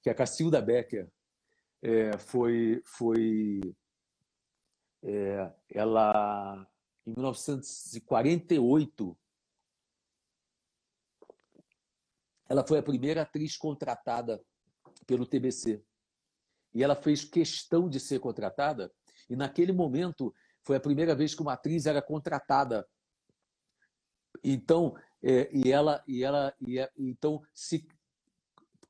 [0.03, 1.09] que a Cacilda Becker
[1.83, 2.83] é, foi.
[2.85, 3.61] foi
[5.03, 6.67] é, ela,
[7.07, 9.17] em 1948,
[12.49, 14.43] Ela foi a primeira atriz contratada
[15.07, 15.85] pelo TBC.
[16.75, 18.93] E ela fez questão de ser contratada,
[19.29, 22.89] e naquele momento foi a primeira vez que uma atriz era contratada.
[24.43, 27.87] Então, é, e ela, e ela, e é, então se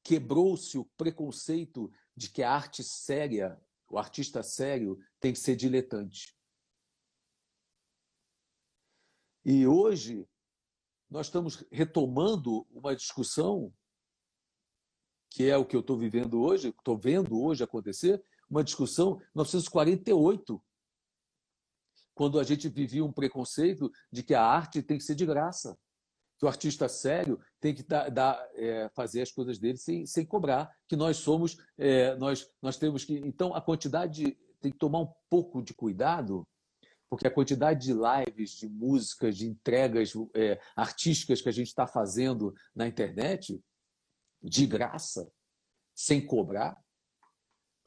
[0.03, 6.37] quebrou-se o preconceito de que a arte séria, o artista sério, tem que ser diletante.
[9.45, 10.29] E hoje
[11.11, 13.73] nós estamos retomando uma discussão
[15.31, 20.63] que é o que eu estou vivendo hoje, estou vendo hoje acontecer, uma discussão 1948,
[22.15, 25.79] quando a gente vivia um preconceito de que a arte tem que ser de graça,
[26.39, 30.25] que o artista sério tem que dar, dar é, fazer as coisas dele sem, sem
[30.25, 33.19] cobrar, que nós somos, é, nós, nós temos que.
[33.19, 36.47] Então, a quantidade tem que tomar um pouco de cuidado
[37.11, 41.87] porque a quantidade de lives, de músicas, de entregas é, artísticas que a gente está
[41.87, 43.59] fazendo na internet,
[44.43, 45.31] de graça,
[45.95, 46.77] sem cobrar,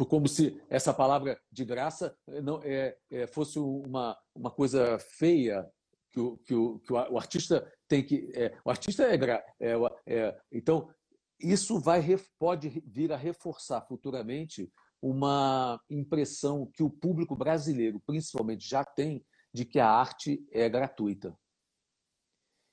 [0.10, 5.70] como se essa palavra de graça não é, é fosse uma, uma coisa feia
[6.10, 8.32] que o, que o, que o artista tem que.
[8.34, 9.20] É, o artista é,
[9.60, 9.76] é,
[10.08, 10.42] é.
[10.50, 10.90] Então,
[11.38, 12.02] isso vai,
[12.40, 19.66] pode vir a reforçar futuramente uma impressão que o público brasileiro, principalmente, já tem de
[19.66, 21.38] que a arte é gratuita.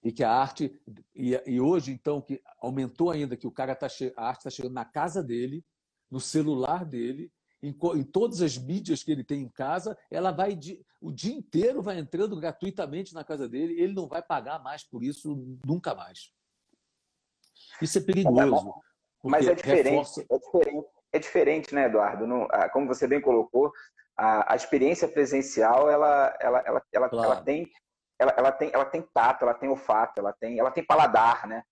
[0.05, 0.81] E que a arte.
[1.13, 4.75] E, e hoje, então, que aumentou ainda que o cara tá a arte está chegando
[4.75, 5.65] na casa dele,
[6.09, 10.59] no celular dele, em, em, todas as mídias que ele tem em casa, ela vai
[11.01, 15.03] o dia inteiro vai entrando gratuitamente na casa dele, ele não vai pagar mais por
[15.03, 16.33] isso nunca mais.
[17.81, 18.75] Isso é perigoso.
[19.25, 20.27] Mas é diferente, reforça...
[20.31, 22.25] é diferente é diferente, né, Eduardo?
[22.51, 23.73] Ah, como você bem colocou,
[24.17, 27.33] a, a experiência presencial ela, ela, ela, ela, claro.
[27.33, 27.71] ela, tem,
[28.19, 31.63] ela, ela, tem, ela tem tato, ela tem olfato, ela tem, ela tem paladar, né?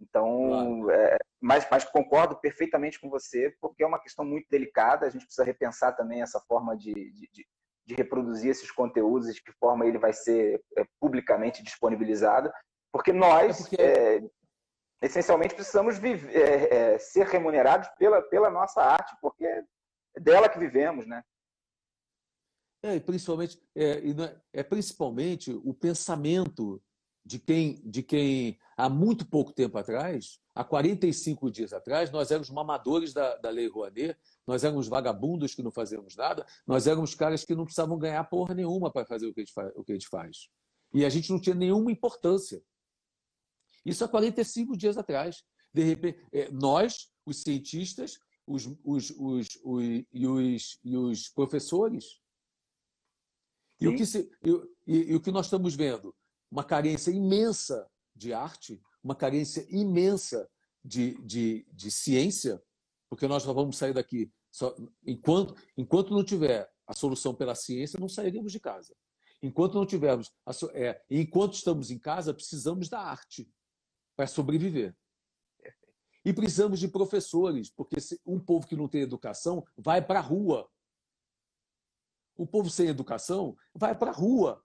[0.00, 0.90] Então, claro.
[0.90, 5.24] é, mas, mas concordo perfeitamente com você, porque é uma questão muito delicada, a gente
[5.24, 7.46] precisa repensar também essa forma de, de,
[7.86, 12.50] de, reproduzir esses conteúdos, de que forma ele vai ser é, publicamente disponibilizado,
[12.92, 13.82] porque nós, é porque...
[13.82, 14.30] É,
[15.02, 19.64] essencialmente precisamos viver, é, é, ser remunerados pela, pela nossa arte, porque é
[20.20, 21.22] dela que vivemos, né?
[22.82, 24.00] É, e principalmente, é,
[24.52, 26.82] é principalmente o pensamento
[27.30, 32.50] de quem, de quem há muito pouco tempo atrás, há 45 dias atrás, nós éramos
[32.50, 37.44] mamadores da, da Lei Rouanet, nós éramos vagabundos que não fazíamos nada, nós éramos caras
[37.44, 39.92] que não precisavam ganhar porra nenhuma para fazer o que, a gente faz, o que
[39.92, 40.48] a gente faz.
[40.92, 42.60] E a gente não tinha nenhuma importância.
[43.86, 45.44] Isso há 45 dias atrás.
[45.72, 52.20] De repente, é, nós, os cientistas, os, os, os, os, e, os, e os professores.
[53.80, 54.50] E o, que se, e,
[54.84, 56.12] e, e o que nós estamos vendo?
[56.50, 60.48] Uma carência imensa de arte, uma carência imensa
[60.84, 62.62] de, de, de ciência,
[63.08, 64.74] porque nós só vamos sair daqui só,
[65.06, 68.94] enquanto, enquanto não tiver a solução pela ciência, não sairemos de casa.
[69.42, 73.50] Enquanto não tivermos, a, é, enquanto estamos em casa, precisamos da arte
[74.16, 74.94] para sobreviver.
[76.24, 80.68] E precisamos de professores, porque um povo que não tem educação vai para a rua.
[82.36, 84.62] O povo sem educação vai para a rua.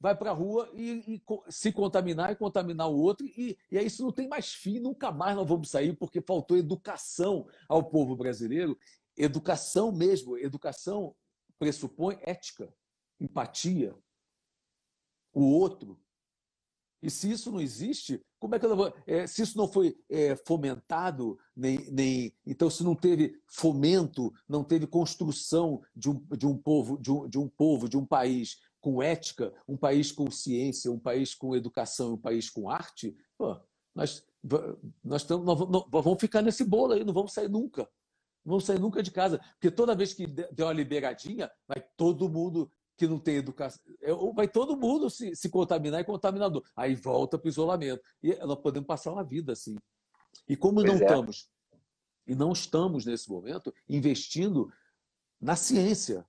[0.00, 3.26] Vai para a rua e, e, se contaminar e contaminar o outro.
[3.26, 6.56] E, e aí isso não tem mais fim, nunca mais nós vamos sair, porque faltou
[6.56, 8.78] educação ao povo brasileiro.
[9.16, 10.38] Educação mesmo.
[10.38, 11.14] Educação
[11.58, 12.72] pressupõe ética,
[13.20, 13.94] empatia.
[15.32, 16.00] O outro,
[17.02, 18.92] e se isso não existe, como é que eu vou.
[19.06, 24.62] É, se isso não foi é, fomentado, nem, nem, então se não teve fomento, não
[24.62, 28.58] teve construção de um, de um povo, de um, de um povo, de um país
[28.80, 33.60] com ética, um país com ciência, um país com educação, um país com arte, pô,
[33.94, 34.24] nós,
[35.04, 37.82] nós, tamo, nós, nós vamos ficar nesse bolo aí, não vamos sair nunca.
[38.44, 39.38] Não vamos sair nunca de casa.
[39.52, 43.82] Porque toda vez que der uma liberadinha, vai todo mundo que não tem educação.
[44.00, 46.62] É, vai todo mundo se, se contaminar e contaminador.
[46.76, 48.02] Aí volta para o isolamento.
[48.22, 49.76] E nós podemos passar uma vida assim.
[50.48, 51.02] E como pois não é.
[51.02, 51.50] estamos,
[52.26, 54.72] e não estamos nesse momento, investindo
[55.40, 56.26] na ciência,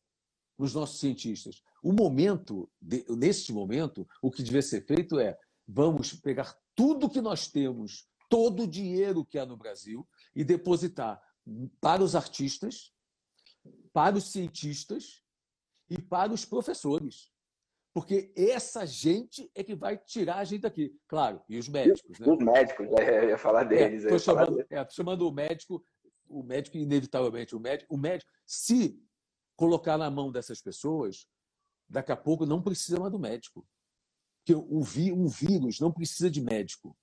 [0.62, 1.63] nos nossos cientistas.
[1.82, 2.69] O momento,
[3.10, 5.36] neste momento, o que devia ser feito é
[5.67, 11.19] vamos pegar tudo que nós temos, todo o dinheiro que há no Brasil, e depositar
[11.80, 12.93] para os artistas,
[13.91, 15.24] para os cientistas
[15.89, 17.32] e para os professores.
[17.91, 20.95] Porque essa gente é que vai tirar a gente daqui.
[21.08, 22.19] Claro, e os médicos.
[22.19, 22.28] Né?
[22.32, 24.04] Os médicos, eu ia falar deles.
[24.04, 25.84] Estou é, chamando, é, chamando o médico,
[26.30, 29.02] o médico, inevitavelmente, o médico, o médico, se
[29.62, 31.28] colocar na mão dessas pessoas,
[31.88, 33.63] daqui a pouco não precisa mais do médico.
[34.39, 36.97] Porque o vi, um vírus não precisa de médico.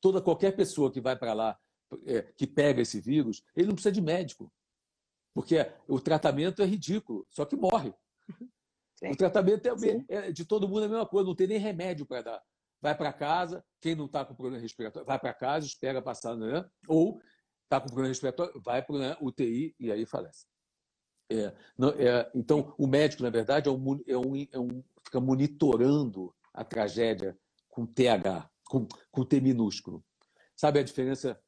[0.00, 1.56] Toda qualquer pessoa que vai para lá,
[2.04, 4.52] é, que pega esse vírus, ele não precisa de médico.
[5.32, 7.94] Porque o tratamento é ridículo, só que morre.
[8.98, 9.12] Sim.
[9.12, 12.04] O tratamento é, é, de todo mundo é a mesma coisa, não tem nem remédio
[12.04, 12.42] para dar.
[12.80, 16.68] Vai para casa, quem não está com problema respiratório, vai para casa, espera passar, né?
[16.88, 17.20] ou
[17.62, 20.46] está com problema respiratório, vai para o né, UTI e aí falece.
[21.28, 25.20] É, não, é, então, o médico, na verdade, é um, é um, é um, fica
[25.20, 27.36] monitorando a tragédia
[27.68, 30.04] com TH, com, com T minúsculo.
[30.54, 31.38] Sabe a diferença?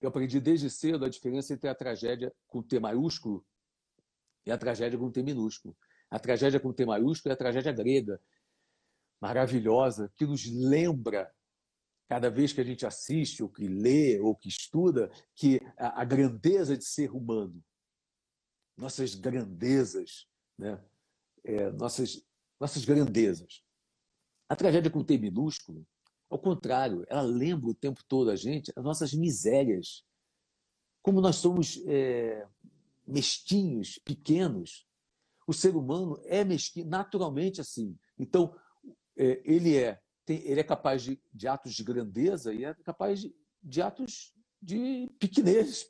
[0.00, 3.44] Eu aprendi desde cedo a diferença entre a tragédia com T maiúsculo
[4.44, 5.76] e a tragédia com T minúsculo.
[6.10, 8.20] A tragédia com T maiúsculo é a tragédia grega,
[9.20, 11.32] maravilhosa, que nos lembra,
[12.08, 16.04] cada vez que a gente assiste, ou que lê, ou que estuda, que a, a
[16.04, 17.62] grandeza de ser humano,
[18.76, 20.26] nossas grandezas,
[20.58, 20.82] né?
[21.44, 22.22] É, nossas,
[22.60, 23.62] nossas grandezas.
[24.48, 25.86] A tragédia com T minúsculo,
[26.30, 30.04] ao contrário, ela lembra o tempo todo a gente as nossas misérias.
[31.02, 32.46] Como nós somos é,
[33.06, 34.86] mesquinhos, pequenos,
[35.46, 37.98] o ser humano é mesquinho, naturalmente assim.
[38.18, 38.56] Então,
[39.16, 43.20] é, ele é tem, ele é capaz de, de, atos de grandeza e é capaz
[43.20, 44.32] de, de atos
[44.62, 45.84] de pequenezes,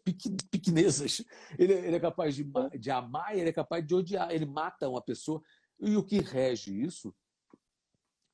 [0.50, 1.22] pequenezas.
[1.58, 2.44] Ele, ele, é capaz de,
[2.78, 4.30] de amar e ele é capaz de odiar.
[4.30, 5.42] Ele mata uma pessoa.
[5.78, 7.14] E o que rege isso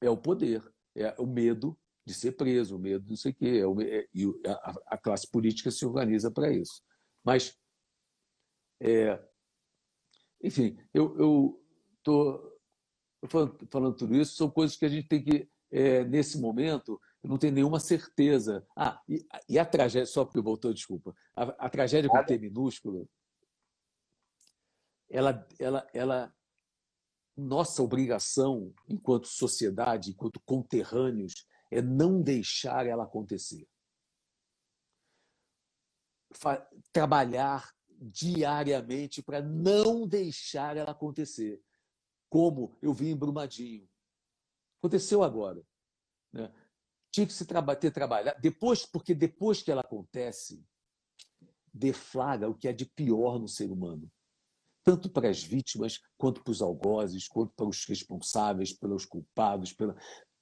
[0.00, 0.62] é o poder,
[0.94, 3.58] é o medo de ser preso, o medo de não sei o quê.
[3.60, 6.82] É o, é, e a, a, classe política se organiza para isso.
[7.24, 7.58] Mas
[8.80, 9.20] é,
[10.42, 11.60] enfim, eu
[11.98, 12.58] estou
[13.28, 17.30] falando, falando, tudo isso, são coisas que a gente tem que, é, nesse momento, eu
[17.30, 18.66] não tenho nenhuma certeza.
[18.76, 23.08] Ah, e, e a tragédia, só porque voltou, desculpa, a, a tragédia com T minúsculo,
[25.10, 26.34] ela, ela, ela,
[27.36, 33.66] nossa obrigação enquanto sociedade, enquanto conterrâneos, é não deixar ela acontecer.
[36.30, 41.60] Fa trabalhar diariamente para não deixar ela acontecer.
[42.28, 43.88] Como eu vi em Brumadinho.
[44.78, 45.64] Aconteceu agora.
[46.32, 46.52] Né?
[47.18, 48.40] Tinha que se traba ter trabalhado.
[48.40, 50.64] Depois, porque depois que ela acontece,
[51.74, 54.08] deflaga o que é de pior no ser humano.
[54.84, 59.72] Tanto para as vítimas, quanto para os algozes, quanto para os responsáveis, pelos culpados.
[59.72, 59.96] Pela...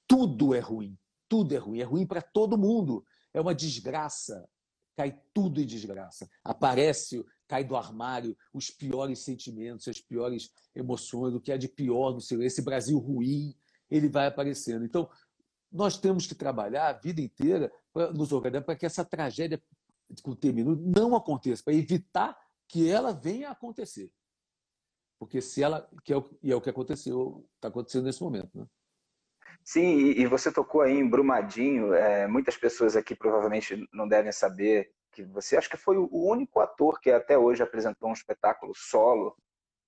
[0.05, 0.95] Tudo é ruim.
[1.27, 1.79] Tudo é ruim.
[1.79, 3.03] É ruim para todo mundo.
[3.33, 4.47] É uma desgraça
[4.95, 6.27] cai tudo em desgraça.
[6.43, 12.13] Aparece, cai do armário os piores sentimentos, as piores emoções, o que é de pior
[12.13, 12.41] no seu.
[12.41, 13.55] Esse Brasil ruim,
[13.91, 14.83] ele vai aparecendo.
[14.83, 15.07] Então,
[15.71, 19.61] nós temos que trabalhar a vida inteira para nos organizar para que essa tragédia
[20.23, 20.35] com
[20.79, 24.11] não aconteça, para evitar que ela venha a acontecer.
[25.19, 28.57] Porque se ela, que é o, e é o que aconteceu, está acontecendo nesse momento,
[28.57, 28.65] né?
[29.63, 31.93] Sim, e você tocou aí em Brumadinho.
[31.93, 36.59] É, muitas pessoas aqui provavelmente não devem saber que você acho que foi o único
[36.59, 39.35] ator que até hoje apresentou um espetáculo solo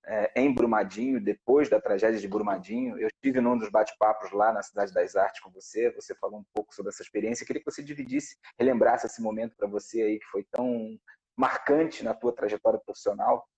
[0.06, 2.98] é, em Brumadinho, depois da tragédia de Brumadinho.
[2.98, 5.90] Eu estive num dos bate-papos lá na Cidade das Artes com você.
[5.92, 7.42] Você falou um pouco sobre essa experiência.
[7.42, 10.98] Eu queria que você dividisse, relembrasse esse momento para você aí que foi tão
[11.36, 13.48] marcante na tua trajetória profissional,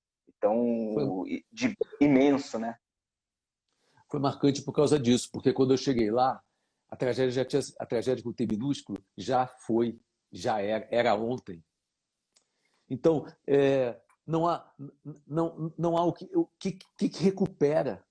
[0.40, 2.76] tão de, imenso, né?
[4.12, 6.38] foi marcante por causa disso, porque quando eu cheguei lá,
[6.90, 9.98] a tragédia já tinha, a tragédia com o T minúsculo já foi,
[10.30, 11.64] já era, era ontem.
[12.90, 14.72] Então, é, não há,
[15.26, 18.04] não, não há o que, o que, que recupera.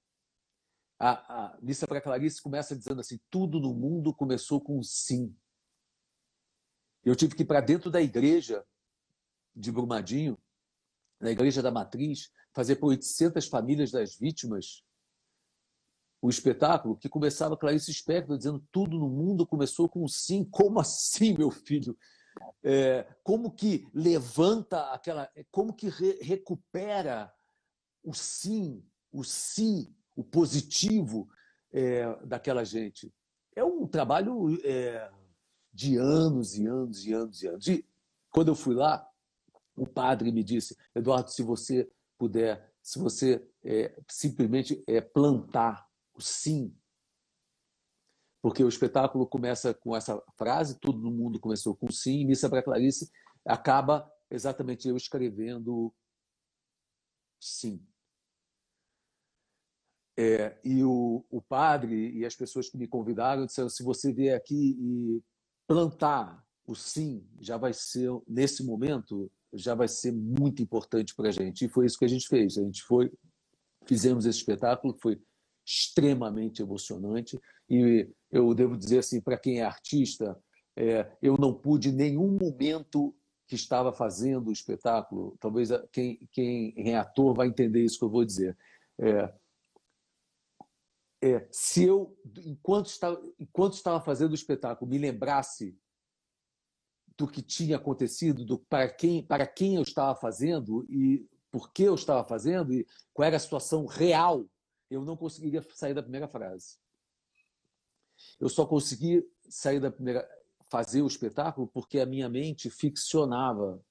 [0.99, 5.35] A, a Missa para Clarice começa dizendo assim: tudo no mundo começou com um sim.
[7.03, 8.63] Eu tive que ir para dentro da igreja
[9.55, 10.37] de Brumadinho,
[11.19, 14.83] na igreja da Matriz, fazer para 800 famílias das vítimas
[16.21, 20.45] o espetáculo que começava Clarice Spector dizendo tudo no mundo começou com sim.
[20.45, 21.97] Como assim, meu filho?
[22.63, 25.29] É, como que levanta aquela.
[25.51, 27.33] Como que re recupera
[28.03, 31.27] o sim, o sim, o positivo
[31.71, 33.13] é, daquela gente?
[33.55, 35.11] É um trabalho é,
[35.73, 37.67] de anos e anos e anos e anos.
[37.67, 37.85] E
[38.29, 39.07] quando eu fui lá,
[39.75, 46.21] o padre me disse: Eduardo, se você puder, se você é, simplesmente é, plantar o
[46.21, 46.75] sim.
[48.41, 52.63] Porque o espetáculo começa com essa frase, tudo no mundo começou com sim, Missa para
[52.63, 53.11] Clarice
[53.45, 55.93] acaba exatamente eu escrevendo
[57.39, 57.85] sim.
[60.17, 64.35] É, e o, o padre e as pessoas que me convidaram disseram: se você vier
[64.35, 65.23] aqui e
[65.67, 71.31] plantar o sim, já vai ser, nesse momento, já vai ser muito importante para a
[71.31, 71.65] gente.
[71.65, 72.57] E foi isso que a gente fez.
[72.57, 73.11] A gente foi,
[73.85, 75.19] fizemos esse espetáculo, foi
[75.65, 77.39] extremamente emocionante.
[77.69, 80.37] E eu devo dizer assim, para quem é artista,
[80.75, 83.15] é, eu não pude em nenhum momento
[83.45, 88.09] que estava fazendo o espetáculo, talvez quem, quem é ator vai entender isso que eu
[88.09, 88.57] vou dizer.
[88.97, 89.33] É,
[91.21, 95.77] é, se eu, enquanto estava, enquanto estava fazendo o espetáculo, me lembrasse
[97.17, 101.83] do que tinha acontecido, do para quem, para quem eu estava fazendo e por que
[101.83, 104.45] eu estava fazendo e qual era a situação real
[104.89, 106.80] eu não conseguiria sair da primeira frase.
[108.39, 110.27] Eu só consegui sair da primeira
[110.69, 113.83] fazer o espetáculo porque a minha mente ficcionava.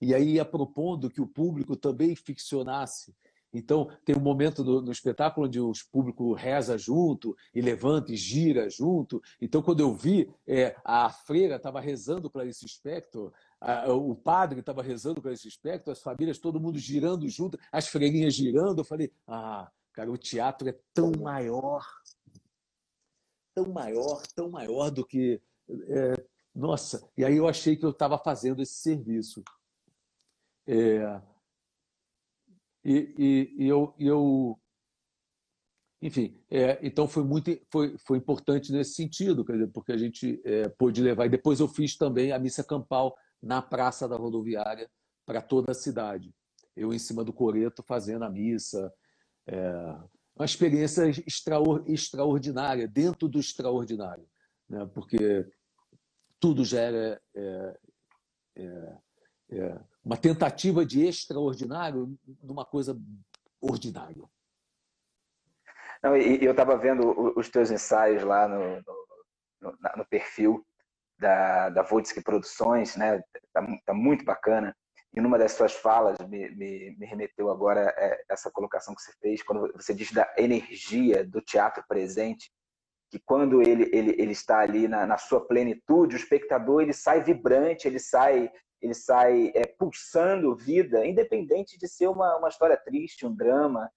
[0.00, 3.14] E aí ia propondo que o público também ficcionasse.
[3.52, 8.16] Então, tem um momento no, no, espetáculo onde o público reza junto e levanta e
[8.16, 9.20] gira junto.
[9.40, 14.60] Então, quando eu vi, é, a freira estava rezando para esse espectro, a, o padre
[14.60, 18.78] estava rezando para esse espectro, as famílias, todo mundo girando junto, as freirinhas girando.
[18.78, 21.84] Eu falei, ah, cara, o teatro é tão maior,
[23.54, 25.40] tão maior, tão maior do que.
[25.68, 29.42] É, nossa, e aí eu achei que eu estava fazendo esse serviço.
[30.66, 31.20] É,
[32.84, 34.58] e, e, e eu, eu,
[36.02, 40.68] enfim, é, então foi muito foi, foi importante nesse sentido, dizer, porque a gente é,
[40.68, 41.26] pôde levar.
[41.26, 44.90] E depois eu fiz também a missa campal na praça da rodoviária
[45.26, 46.34] para toda a cidade.
[46.74, 48.92] Eu em cima do coreto fazendo a missa.
[49.46, 49.96] É,
[50.40, 51.02] uma experiência
[51.86, 54.26] extraordinária, dentro do extraordinário,
[54.66, 54.88] né?
[54.94, 55.46] porque
[56.40, 57.78] tudo já era é,
[58.56, 58.96] é,
[59.50, 62.98] é, uma tentativa de extraordinário numa coisa
[63.60, 64.16] ordinária.
[66.02, 68.76] Não, e, eu estava vendo os teus ensaios lá no,
[69.60, 70.66] no, no perfil
[71.18, 73.22] da, da Vodsky Produções, né?
[73.52, 74.74] Tá, tá, muito bacana.
[75.14, 79.12] E numa das suas falas me, me, me remeteu agora é, essa colocação que você
[79.20, 82.50] fez, quando você diz da energia do teatro presente,
[83.10, 87.22] que quando ele, ele, ele está ali na, na sua plenitude, o espectador ele sai
[87.22, 88.50] vibrante, ele sai
[88.80, 93.90] ele sai é, pulsando vida, independente de ser uma, uma história triste, um drama.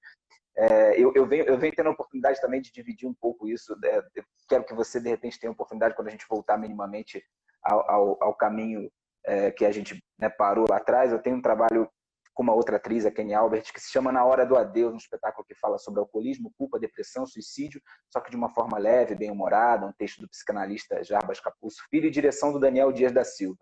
[0.55, 3.76] É, eu, eu, venho, eu venho tendo a oportunidade também de dividir um pouco isso.
[3.80, 4.03] Né?
[4.47, 7.24] quero que você, de repente, tenha a oportunidade, quando a gente voltar minimamente
[7.64, 8.91] ao, ao, ao caminho
[9.26, 11.11] é, que a gente né, parou lá atrás.
[11.11, 11.89] Eu tenho um trabalho
[12.34, 14.97] com uma outra atriz, a Kenny Albert, que se chama Na Hora do Adeus, um
[14.97, 19.30] espetáculo que fala sobre alcoolismo, culpa, depressão, suicídio, só que de uma forma leve, bem
[19.30, 23.59] humorada, um texto do psicanalista Jarbas Capuzzo Filho e direção do Daniel Dias da Silva.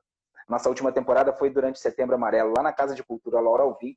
[0.48, 3.96] Nossa última temporada foi durante Setembro Amarelo, lá na Casa de Cultura Laura Alvim.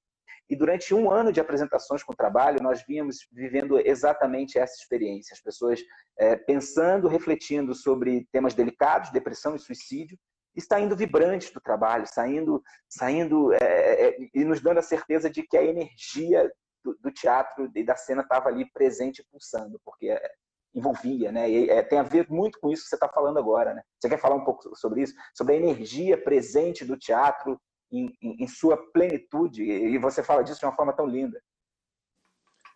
[0.49, 5.33] E durante um ano de apresentações com o trabalho, nós vínhamos vivendo exatamente essa experiência.
[5.33, 5.81] As pessoas
[6.19, 10.19] é, pensando, refletindo sobre temas delicados, depressão e suicídio,
[10.55, 15.29] e saindo vibrantes do trabalho, saindo, saindo é, é, é, e nos dando a certeza
[15.29, 16.51] de que a energia
[16.85, 20.31] do, do teatro e da cena estava ali presente e pulsando, porque é,
[20.75, 21.51] envolvia, né?
[21.51, 23.83] E é, tem a ver muito com isso que você está falando agora, né?
[23.99, 25.15] Você quer falar um pouco sobre isso?
[25.35, 30.61] Sobre a energia presente do teatro em, em, em sua plenitude, e você fala disso
[30.61, 31.41] de uma forma tão linda.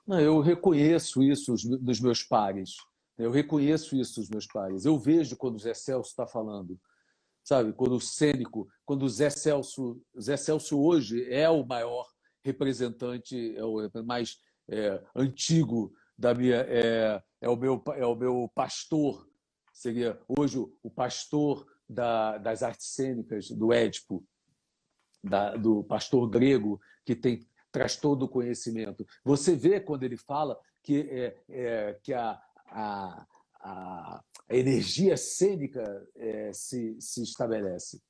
[0.07, 2.77] Não, eu reconheço isso dos meus pares.
[3.19, 4.85] Eu reconheço isso dos meus pares.
[4.85, 6.79] Eu vejo quando o Zé Celso está falando,
[7.49, 7.73] sabe?
[7.73, 12.07] Quando o cênico, quando o Zé Celso, Zé Celso hoje é o maior
[12.45, 14.37] representante, é o mais
[14.69, 19.27] é, antigo da minha, é, é o meu, é o meu pastor,
[19.73, 24.23] seria hoje o pastor da, das artes cênicas do Édipo,
[25.25, 29.07] da, do pastor grego, que tem traz todo o conhecimento.
[29.25, 33.27] Você vê quando ele fala que, é, é que a, a,
[33.61, 38.01] a, energia cênica é, se, se estabelece.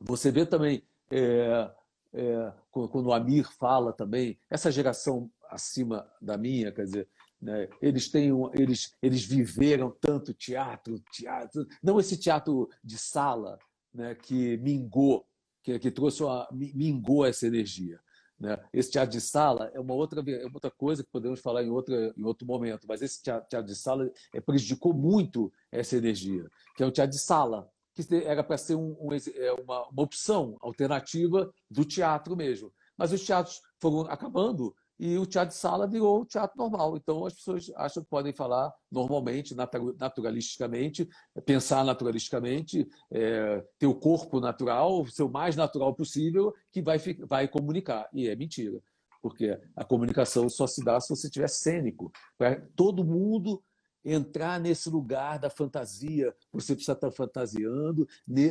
[0.00, 1.70] Você vê também é,
[2.12, 7.08] é, quando o Amir fala também, essa geração acima da minha, quer dizer,
[7.40, 7.68] Né?
[7.80, 13.58] Eles, têm, eles, eles viveram tanto teatro, teatro, não esse teatro de sala
[13.92, 15.26] né, que mingou,
[15.62, 18.00] que, que trouxe uma, mingou essa energia.
[18.42, 18.58] Né?
[18.72, 22.12] Esse teatro de sala é uma outra, é outra coisa que podemos falar em, outra,
[22.16, 26.44] em outro momento, mas esse teatro, teatro de sala é, prejudicou muito essa energia,
[26.76, 30.02] que é o teatro de sala, que era para ser um, um, é, uma, uma
[30.02, 32.72] opção alternativa do teatro mesmo.
[32.98, 34.74] Mas os teatros foram acabando
[35.04, 36.96] e o teatro de sala virou o teatro normal.
[36.96, 39.52] Então as pessoas acham que podem falar normalmente,
[39.98, 41.08] naturalisticamente,
[41.44, 47.48] pensar naturalisticamente, é, ter o corpo natural, ser o mais natural possível, que vai, vai
[47.48, 48.08] comunicar.
[48.12, 48.78] E é mentira,
[49.20, 52.12] porque a comunicação só se dá se você estiver cênico.
[52.38, 53.60] Para todo mundo
[54.04, 58.06] entrar nesse lugar da fantasia, você precisa estar fantasiando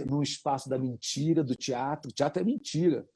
[0.05, 2.09] no espaço da mentira, do teatro.
[2.11, 3.07] O teatro é mentira.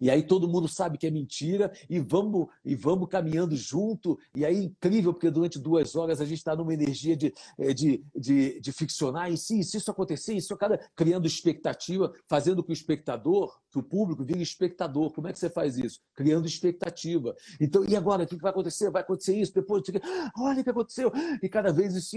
[0.00, 4.18] E aí todo mundo sabe que é mentira e vamos e vamos caminhando junto.
[4.34, 7.74] E aí é incrível, porque durante duas horas a gente está numa energia de, eh,
[7.74, 9.32] de, de, de ficcionar.
[9.32, 13.82] E sim, se isso acontecer, isso acaba criando expectativa, fazendo que o espectador, que o
[13.82, 15.12] público, vire espectador.
[15.12, 16.00] Como é que você faz isso?
[16.14, 17.34] Criando expectativa.
[17.60, 18.24] Então, e agora?
[18.24, 18.90] O que vai acontecer?
[18.90, 19.54] Vai acontecer isso?
[19.54, 19.82] Depois,
[20.38, 21.12] olha o que aconteceu.
[21.42, 22.16] E cada vez isso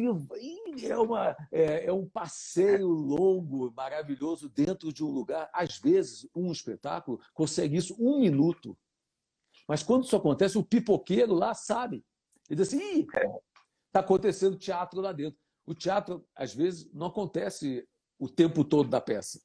[0.83, 5.49] é, uma, é, é um passeio longo, maravilhoso, dentro de um lugar.
[5.53, 8.77] Às vezes, um espetáculo consegue consegue isso um minuto.
[9.67, 12.05] Mas quando isso acontece, o pipoqueiro lá sabe.
[12.49, 13.07] Ele diz assim:
[13.87, 15.39] está acontecendo teatro lá dentro.
[15.65, 17.87] O teatro, às vezes, não acontece
[18.19, 19.39] o tempo todo da peça.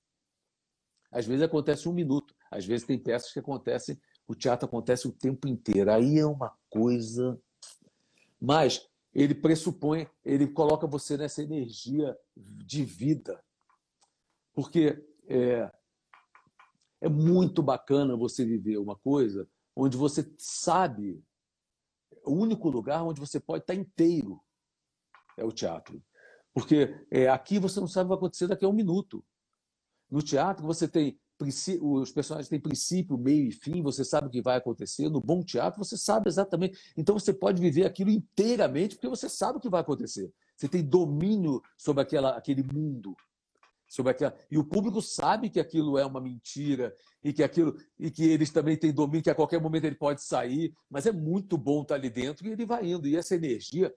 [1.11, 2.35] Às vezes acontece um minuto.
[2.51, 5.91] Às vezes tem peças que acontecem, o teatro acontece o tempo inteiro.
[5.91, 7.41] Aí é uma coisa.
[8.41, 13.43] Mas ele pressupõe, ele coloca você nessa energia de vida.
[14.53, 15.71] Porque é,
[17.07, 21.23] é muito bacana você viver uma coisa onde você sabe
[22.25, 24.41] o único lugar onde você pode estar inteiro
[25.37, 26.03] é o teatro.
[26.53, 29.25] Porque é, aqui você não sabe o que vai acontecer daqui a um minuto.
[30.11, 31.19] No teatro você tem
[31.83, 35.11] os personagens têm princípio, meio e fim, você sabe o que vai acontecer.
[35.11, 36.79] No bom teatro você sabe exatamente.
[36.97, 40.33] Então você pode viver aquilo inteiramente porque você sabe o que vai acontecer.
[40.57, 43.15] Você tem domínio sobre aquela, aquele mundo
[43.89, 48.11] sobre aquela e o público sabe que aquilo é uma mentira e que aquilo e
[48.11, 51.57] que eles também têm domínio que a qualquer momento ele pode sair, mas é muito
[51.57, 53.95] bom estar ali dentro e ele vai indo e essa energia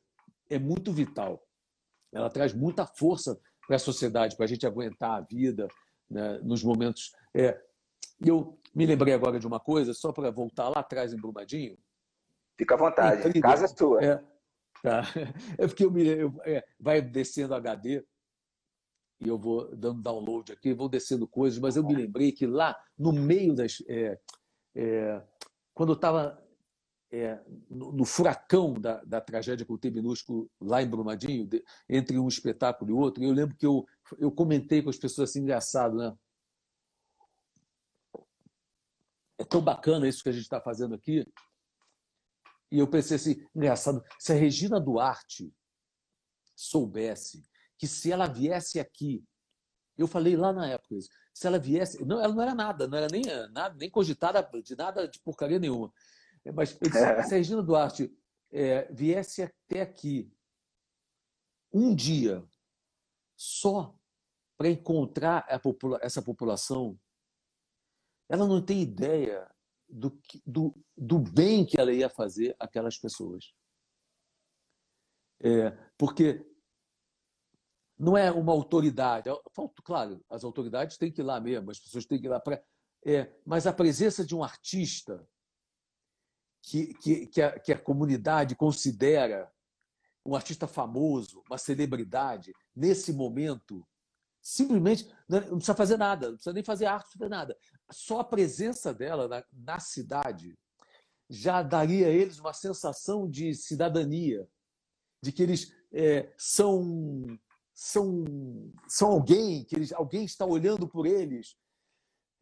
[0.50, 1.44] é muito vital.
[2.12, 5.68] Ela traz muita força para a sociedade, para a gente aguentar a vida
[6.10, 7.12] né, nos momentos.
[7.36, 7.60] É,
[8.20, 11.78] eu me lembrei agora de uma coisa, só para voltar lá atrás em Brumadinho.
[12.58, 14.04] Fica à vontade, casa é sua.
[14.04, 14.24] É,
[14.82, 15.04] tá.
[15.58, 18.04] é porque eu me, eu, é, vai descendo HD
[19.20, 22.78] e eu vou dando download aqui, vou descendo coisas, mas eu me lembrei que lá
[22.98, 23.84] no meio das.
[23.88, 24.20] É,
[24.76, 25.24] é,
[25.74, 26.42] quando eu estava
[27.12, 27.40] é,
[27.70, 32.18] no, no, furacão da, da tragédia com o T minúsculo lá em Brumadinho, de, entre
[32.18, 33.86] um espetáculo e outro, eu lembro que eu,
[34.18, 36.18] eu comentei com as pessoas assim, engraçado, né?
[39.38, 41.26] É tão bacana isso que a gente está fazendo aqui.
[42.72, 45.52] E eu pensei assim, engraçado, se a Regina Duarte
[46.56, 47.44] soubesse
[47.80, 49.24] que se ela viesse aqui,
[49.98, 52.98] eu falei lá na época isso, se ela viesse, não, ela não era nada, não
[52.98, 55.92] era nem nada, nem cogitada de nada de porcaria nenhuma.
[56.54, 57.24] Mas disse, é.
[57.24, 58.14] se a Regina Duarte
[58.52, 60.32] é, viesse até aqui
[61.72, 62.46] um dia
[63.38, 63.96] só
[64.58, 67.00] para encontrar popula essa população,
[68.28, 69.50] ela não tem ideia
[69.88, 73.54] do, do, do bem que ela ia fazer aquelas pessoas.
[75.42, 76.46] É, porque
[78.00, 79.30] não é uma autoridade.
[79.84, 82.64] Claro, as autoridades têm que ir lá mesmo, as pessoas têm que ir lá para.
[83.06, 85.28] É, mas a presença de um artista
[86.62, 89.52] que, que, que, a, que a comunidade considera
[90.26, 93.86] um artista famoso, uma celebridade, nesse momento,
[94.42, 97.58] simplesmente não precisa fazer nada, não precisa nem fazer arte, não fazer nada.
[97.92, 100.58] Só a presença dela na, na cidade
[101.30, 104.48] já daria a eles uma sensação de cidadania,
[105.22, 107.38] de que eles é, são
[107.80, 108.26] são,
[108.90, 111.56] são alguém, que eles, alguém está olhando por eles.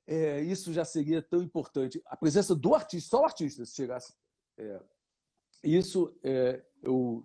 [0.07, 2.01] É, isso já seria tão importante.
[2.07, 4.15] A presença do artista, só o artista, se chegasse.
[4.57, 4.81] É,
[5.63, 7.23] isso é, eu,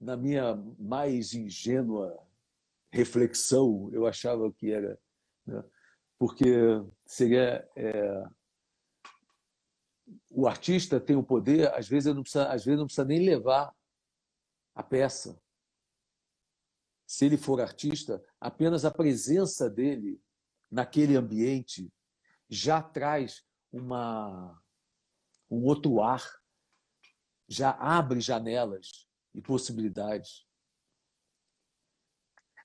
[0.00, 2.16] na minha mais ingênua
[2.92, 4.96] reflexão, eu achava que era.
[5.44, 5.64] Né?
[6.16, 6.46] Porque
[7.04, 7.68] seria.
[7.74, 8.24] É,
[10.30, 13.74] o artista tem o poder, às vezes, não precisa, às vezes não precisa nem levar
[14.76, 15.36] a peça
[17.06, 20.20] se ele for artista, apenas a presença dele
[20.70, 21.92] naquele ambiente
[22.48, 24.60] já traz uma,
[25.50, 26.22] um outro ar
[27.48, 30.44] já abre janelas e possibilidades.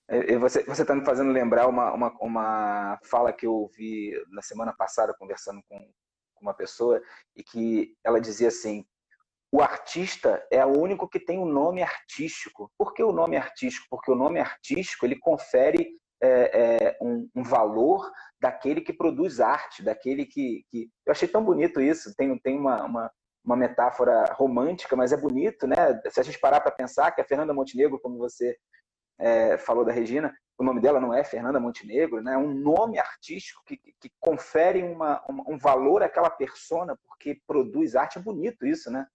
[0.07, 4.73] É, você está me fazendo lembrar uma, uma, uma fala que eu ouvi na semana
[4.73, 5.79] passada, conversando com,
[6.33, 7.01] com uma pessoa,
[7.35, 8.85] e que ela dizia assim:
[9.51, 12.71] o artista é o único que tem um nome artístico.
[12.77, 13.85] Por que o nome artístico?
[13.89, 15.89] Porque o nome artístico ele confere
[16.23, 20.89] é, é, um, um, valor daquele que produz arte, daquele que, que...
[21.05, 22.15] Eu achei tão bonito isso.
[22.15, 23.11] Tem, tem uma, uma,
[23.43, 25.75] uma metáfora romântica, mas é bonito, né?
[26.09, 28.55] Se a gente parar para pensar que a Fernanda Montenegro, como você
[29.19, 32.35] é, falou da Regina, o nome dela não é Fernanda Montenegro, né?
[32.35, 38.17] é um nome artístico que, que confere uma, um valor àquela persona porque produz arte.
[38.17, 39.05] É bonito isso, né?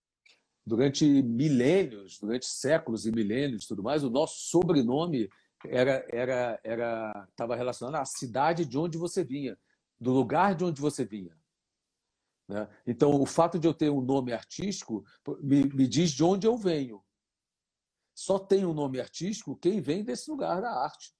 [0.67, 5.31] Durante milênios, durante séculos e milênios tudo mais, o nosso sobrenome
[5.65, 9.57] era era era estava relacionado à cidade de onde você vinha,
[10.01, 11.37] do lugar de onde você vinha.
[12.49, 12.69] Né?
[12.87, 15.05] Então, o fato de eu ter um nome artístico
[15.41, 17.03] me, me diz de onde eu venho
[18.15, 21.15] só tem um nome artístico quem vem desse lugar da arte.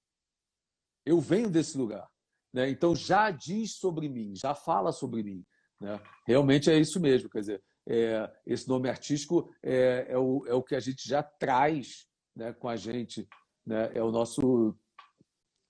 [1.05, 2.09] Eu venho desse lugar.
[2.51, 2.69] Né?
[2.69, 5.45] Então já diz sobre mim, já fala sobre mim.
[5.79, 6.01] Né?
[6.25, 7.29] Realmente é isso mesmo.
[7.29, 11.23] Quer dizer, é, esse nome artístico é, é, o, é o que a gente já
[11.23, 13.27] traz né, com a gente.
[13.65, 13.91] Né?
[13.93, 14.77] É o nosso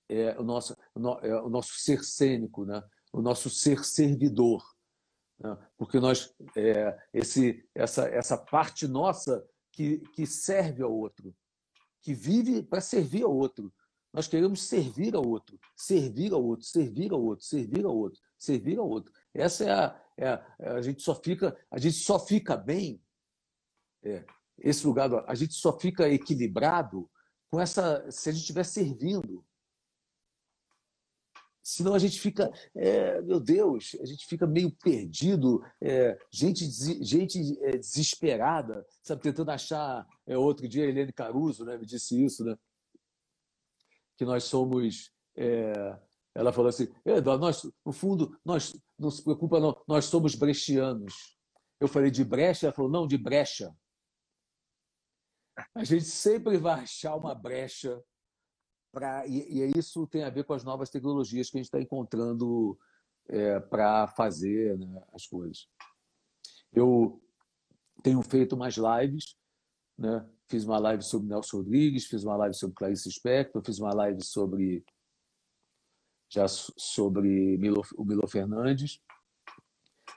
[0.09, 0.74] é o nosso,
[1.22, 2.82] é o nosso ser cênico, né?
[3.11, 4.63] o nosso ser servidor.
[5.38, 5.55] Né?
[5.78, 11.36] Porque nós, é, esse, essa, essa parte nossa que, que serve ao outro,
[12.01, 13.72] que vive para servir ao outro.
[14.13, 18.80] Nós queremos servir ao outro, servir ao outro, servir ao outro, servir ao outro, servir
[18.80, 19.13] ao outro.
[19.34, 23.01] Essa é a, é a, é a gente só fica a gente só fica bem
[24.03, 24.26] é,
[24.57, 27.09] esse lugar a gente só fica equilibrado
[27.49, 29.45] com essa se a gente estiver servindo
[31.70, 36.63] Senão a gente fica, é, meu Deus, a gente fica meio perdido, é, gente,
[37.03, 40.07] gente é, desesperada, sabe, tentando achar.
[40.26, 42.57] É, outro dia, Helene Caruso né, me disse isso, né?
[44.15, 45.11] Que nós somos.
[46.38, 51.35] Ela falou assim: Eduardo, nós, no fundo, nós não se preocupa, não, nós somos brechianos.
[51.79, 53.75] Eu falei de brecha, ela falou: não, de brecha.
[55.73, 57.99] A gente sempre vai achar uma brecha
[58.91, 61.79] Pra, e, e isso tem a ver com as novas tecnologias que a gente está
[61.79, 62.77] encontrando
[63.27, 65.67] é, para fazer né, as coisas.
[66.73, 67.21] Eu
[68.01, 69.35] tenho feito mais lives,
[69.97, 70.27] né?
[70.47, 74.23] fiz uma live sobre Nelson Rodrigues, fiz uma live sobre Clarice Spector, fiz uma live
[74.23, 74.83] sobre
[76.30, 78.99] já sobre Milo, o Milo Fernandes.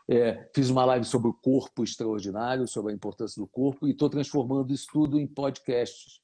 [0.09, 4.11] É, fiz uma live sobre o corpo extraordinário, sobre a importância do corpo, e estou
[4.11, 6.21] transformando isso tudo em podcasts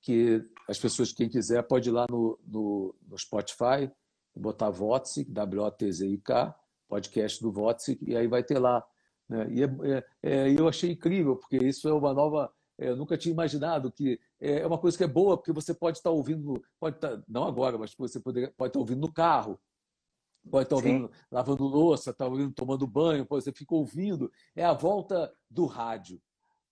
[0.00, 3.90] que as pessoas, quem quiser, pode ir lá no, no, no Spotify,
[4.34, 6.54] botar Votzik, W-O-T-Z-I-K,
[6.88, 8.84] podcast do Votzik, e aí vai ter lá.
[9.28, 9.46] Né?
[9.50, 12.52] E é, é, é, eu achei incrível, porque isso é uma nova.
[12.82, 15.72] É, eu nunca tinha imaginado que é, é uma coisa que é boa, porque você
[15.72, 19.56] pode estar ouvindo, pode estar, não agora, mas você pode, pode estar ouvindo no carro,
[20.50, 21.20] pode estar ouvindo Sim.
[21.30, 24.32] lavando louça, estar ouvindo tomando banho, você fica ouvindo.
[24.56, 26.20] É a volta do rádio.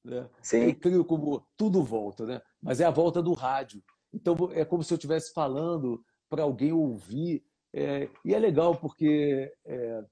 [0.04, 0.28] Né?
[0.42, 0.58] Sim.
[0.58, 2.42] É incrível como tudo volta, né?
[2.60, 3.80] mas é a volta do rádio.
[4.12, 7.44] Então é como se eu estivesse falando para alguém ouvir.
[7.72, 10.04] É, e é legal porque, é,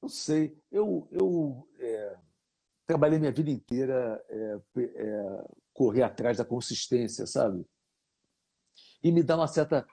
[0.00, 2.16] não sei, eu, eu é,
[2.86, 7.64] trabalhei minha vida inteira é, é, correr atrás da consistência, sabe?
[9.02, 9.86] E me dá uma certa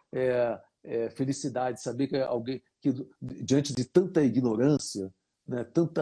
[1.15, 5.13] felicidade saber que alguém que diante de tanta ignorância,
[5.47, 6.01] né, tanta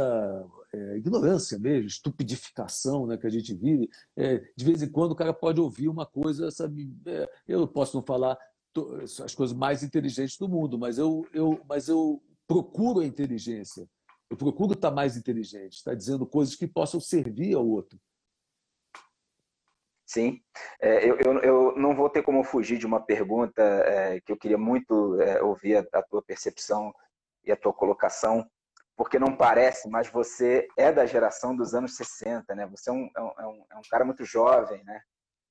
[0.73, 3.89] é, ignorância mesmo, estupidificação né, que a gente vive.
[4.15, 6.91] É, de vez em quando o cara pode ouvir uma coisa, sabe?
[7.05, 8.37] É, eu posso não falar
[9.23, 13.87] as coisas mais inteligentes do mundo, mas eu, eu, mas eu procuro a inteligência.
[14.29, 17.99] Eu procuro estar mais inteligente, estar dizendo coisas que possam servir ao outro.
[20.05, 20.41] Sim,
[20.81, 24.37] é, eu, eu, eu, não vou ter como fugir de uma pergunta é, que eu
[24.37, 26.91] queria muito é, ouvir a, a, tua percepção
[27.43, 28.49] e a tua colocação
[28.99, 32.67] porque não parece, mas você é da geração dos anos 60, né?
[32.67, 35.01] Você é um, é um, é um cara muito jovem, né?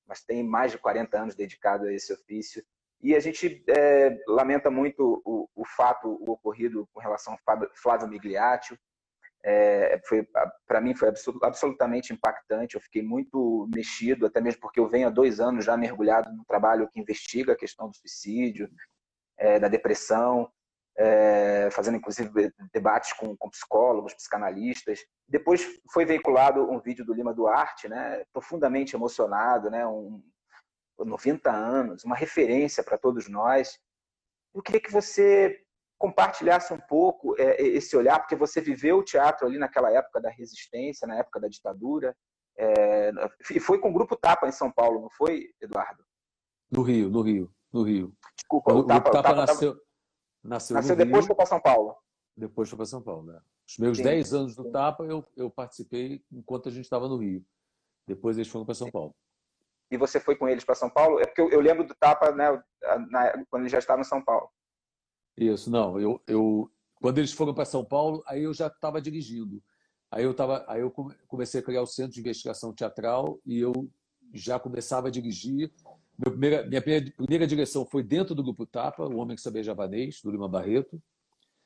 [0.05, 2.63] Mas tem mais de 40 anos dedicado a esse ofício.
[3.01, 8.07] E a gente é, lamenta muito o, o, fato o ocorrido com relação ao Flávio
[8.07, 8.77] Migliaccio.
[9.41, 10.27] É, foi
[10.67, 11.09] para mim foi
[11.41, 12.75] absolutamente impactante.
[12.75, 16.43] Eu fiquei muito mexido, até mesmo porque eu venho há dois anos já mergulhado no
[16.45, 18.69] trabalho que investiga a questão do suicídio,
[19.37, 20.51] é, da depressão
[20.99, 24.99] é, fazendo inclusive debates com, com, psicólogos, psicanalistas.
[25.27, 30.21] Depois foi veiculado um vídeo do Lima Duarte, né, profundamente emocionado, né, um,
[31.05, 33.77] 90 anos, uma referência para todos nós.
[34.53, 35.63] Eu queria que você
[35.97, 40.29] compartilhasse um pouco é, esse olhar, porque você viveu o teatro ali naquela época da
[40.29, 42.15] resistência, na época da ditadura.
[42.57, 43.11] É,
[43.51, 46.03] e foi com o Grupo Tapa em São Paulo, não foi, Eduardo?
[46.71, 48.13] No Rio, no Rio, no Rio.
[48.35, 49.81] Desculpa, o, o Tapa, Tapa, o Tapa nasceu,
[50.43, 51.95] nasceu, nasceu depois foi para São Paulo.
[52.35, 53.41] Depois foi para São Paulo, né?
[53.67, 57.45] Os meus 10 anos no Tapa, eu, eu participei enquanto a gente estava no Rio.
[58.07, 59.13] Depois eles foram para São Paulo.
[59.91, 61.19] E você foi com eles para São Paulo?
[61.19, 62.61] É porque eu, eu, lembro do Tapa, né,
[63.09, 64.49] na, quando ele já estava em São Paulo.
[65.37, 65.99] Isso, não.
[65.99, 69.63] Eu, eu, quando eles foram para São Paulo, aí eu já estava dirigindo.
[70.11, 70.91] Aí eu, tava, aí eu
[71.27, 73.73] comecei a criar o Centro de Investigação Teatral e eu
[74.33, 75.71] já começava a dirigir.
[76.17, 80.21] Minha primeira, minha primeira direção foi dentro do Grupo Tapa, O Homem que Sabia Javanês,
[80.21, 81.01] do Lima Barreto.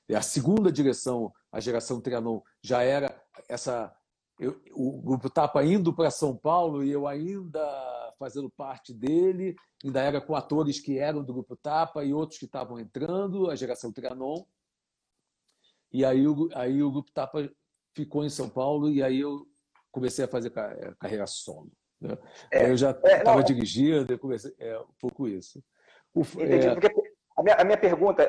[0.08, 3.94] E a segunda direção, a geração Trianon, já era essa.
[4.40, 9.54] Eu, o Grupo Tapa indo para São Paulo e eu ainda fazendo parte dele,
[9.84, 13.56] ainda era com atores que eram do Grupo Tapa e outros que estavam entrando, a
[13.56, 14.46] geração Trianon.
[15.92, 16.24] E aí,
[16.56, 17.52] aí o Grupo Tapa
[17.94, 19.46] ficou em São Paulo e aí eu
[19.92, 21.70] comecei a fazer eh, carreira solo.
[22.00, 22.18] Né?
[22.50, 25.62] É, eu já estava é, dirigindo, eu comecei, é um pouco isso.
[26.14, 26.74] O, Entendi, é...
[26.74, 26.88] porque
[27.36, 28.24] a minha, a minha pergunta,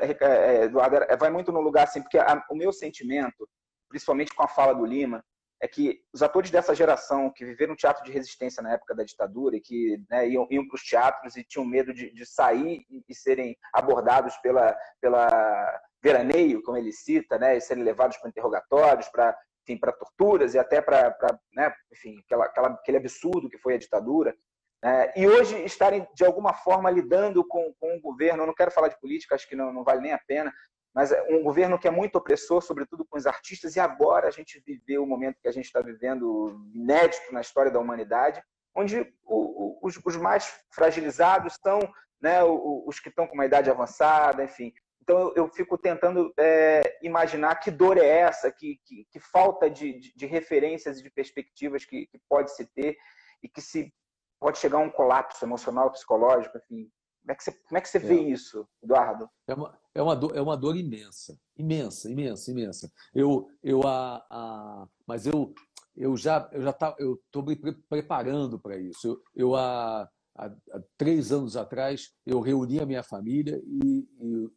[0.61, 3.47] Eduardo, vai muito no lugar assim, porque a, o meu sentimento,
[3.87, 5.23] principalmente com a fala do Lima,
[5.61, 9.55] é que os atores dessa geração que viveram teatro de resistência na época da ditadura
[9.55, 13.03] e que né, iam, iam para os teatros e tinham medo de, de sair e,
[13.07, 19.07] e, serem abordados pela, pela veraneio, como ele cita, né, e serem levados para interrogatórios,
[19.09, 19.35] para
[19.81, 21.17] para torturas e até para,
[21.51, 24.35] né, enfim, aquela, aquela, aquele absurdo que foi a ditadura.
[24.83, 25.11] Né?
[25.15, 28.89] E hoje estarem, de alguma forma, lidando com, com um governo, eu não quero falar
[28.89, 30.53] de política, acho que não, não vale nem a pena,
[30.95, 34.31] mas é um governo que é muito opressor, sobretudo com os artistas, e agora a
[34.31, 38.41] gente viveu o momento que a gente está vivendo inédito na história da humanidade,
[38.73, 41.79] onde o, o, os, os, mais fragilizados são
[42.21, 44.73] né, os que estão com uma idade avançada, enfim.
[45.01, 49.69] Então eu, eu fico tentando é, imaginar que dor é essa, que, que, que falta
[49.69, 52.97] de, de, de, referências e de perspectivas que, que, pode se ter
[53.43, 53.93] e que se
[54.39, 56.89] pode chegar a um colapso emocional, psicológico, enfim.
[57.25, 58.01] Como é que você, como é que você é.
[58.01, 59.27] vê isso, Eduardo?
[59.47, 62.91] É uma, é, uma dor, é uma dor imensa, imensa, imensa, imensa.
[63.15, 65.51] Eu, eu a, a, mas eu,
[65.97, 67.55] eu já eu já tá, eu estou me
[67.89, 69.07] preparando para isso.
[69.07, 74.07] Eu, eu a há, há, três anos atrás, eu reuni a minha família e,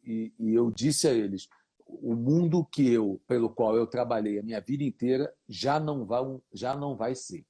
[0.03, 1.47] e, e, eu disse a eles:
[1.87, 6.21] o mundo que eu, pelo qual eu trabalhei a minha vida inteira, já não vai,
[6.53, 7.43] já não vai ser.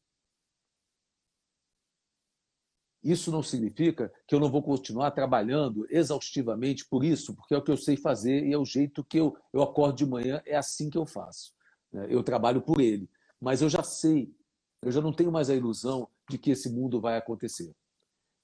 [3.04, 7.62] Isso não significa que eu não vou continuar trabalhando exaustivamente por isso, porque é o
[7.62, 10.58] que eu sei fazer e é o jeito que eu, eu acordo de manhã, é
[10.58, 11.54] assim que eu faço.
[11.92, 12.08] Né?
[12.10, 13.10] Eu trabalho por ele.
[13.40, 14.34] Mas eu já sei,
[14.82, 17.74] eu já não tenho mais a ilusão de que esse mundo vai acontecer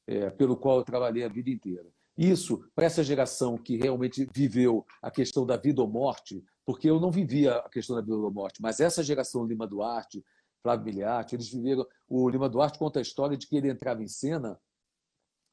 [0.07, 1.85] é, pelo qual eu trabalhei a vida inteira.
[2.17, 6.99] Isso, para essa geração que realmente viveu a questão da vida ou morte, porque eu
[6.99, 10.23] não vivia a questão da vida ou morte, mas essa geração Lima Duarte,
[10.65, 11.85] Flávio Miliati, eles viveram.
[12.09, 14.59] O Lima Duarte conta a história de que ele entrava em cena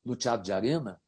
[0.02, 0.98] no Teatro de Arena,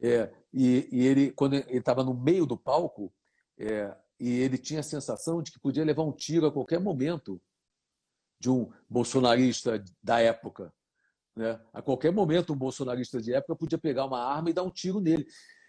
[0.00, 3.12] é, e, e, ele, quando ele estava no meio do palco,
[3.58, 7.40] é, e ele tinha a sensação de que podia levar um tiro a qualquer momento
[8.40, 10.72] de um bolsonarista da época.
[11.36, 11.60] Né?
[11.74, 14.98] A qualquer momento, um bolsonarista de época podia pegar uma arma e dar um tiro
[14.98, 15.26] nele.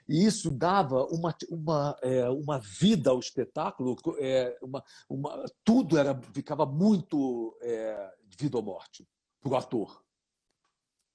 [0.08, 6.20] E isso dava uma, uma, é, uma vida ao espetáculo, é, uma, uma, tudo era,
[6.34, 9.08] ficava muito é, vida ou morte
[9.42, 10.04] para o ator.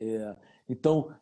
[0.01, 0.37] É,
[0.69, 1.15] então,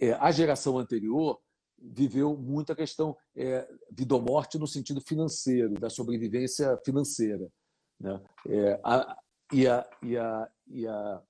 [0.00, 1.40] é, a geração anterior
[1.78, 7.50] viveu muita questão é, vida ou morte no sentido financeiro, da sobrevivência financeira.
[7.98, 8.20] Né?
[8.48, 9.18] É, a,
[9.52, 11.22] e, a, e, a, e a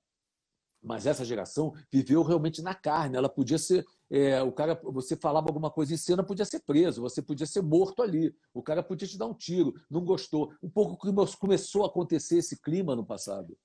[0.83, 3.17] mas essa geração viveu realmente na carne.
[3.17, 3.85] Ela podia ser.
[4.15, 7.63] É, o cara, você falava alguma coisa em cena, podia ser preso, você podia ser
[7.63, 8.37] morto ali.
[8.53, 10.53] O cara podia te dar um tiro, não gostou.
[10.63, 10.99] Um pouco
[11.39, 13.57] começou a acontecer esse clima no passado.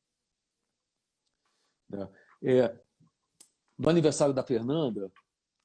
[1.90, 2.08] Né?
[2.46, 2.80] É,
[3.78, 5.12] no aniversário da Fernanda,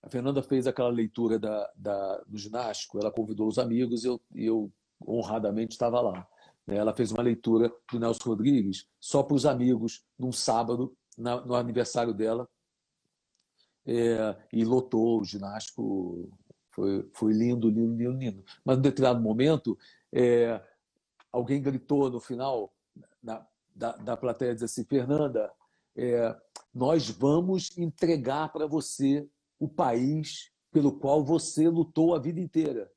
[0.02, 4.20] a Fernanda fez aquela leitura da, da, do ginástico, ela convidou os amigos e eu,
[4.34, 4.72] eu
[5.06, 6.26] honradamente estava lá.
[6.66, 6.74] Né?
[6.74, 11.54] Ela fez uma leitura do Nelson Rodrigues só para os amigos, num sábado, na, no
[11.54, 12.48] aniversário dela
[13.86, 16.30] é, e lotou o ginástico.
[16.70, 18.44] Foi, foi lindo, lindo, lindo, lindo.
[18.64, 19.78] Mas, em determinado momento,
[20.12, 20.62] é,
[21.30, 22.72] alguém gritou no final
[23.22, 25.52] na, da, da plateia, disse assim, Fernanda,
[25.96, 26.34] é,
[26.72, 29.28] nós vamos entregar para você
[29.58, 32.90] o país pelo qual você lutou a vida inteira.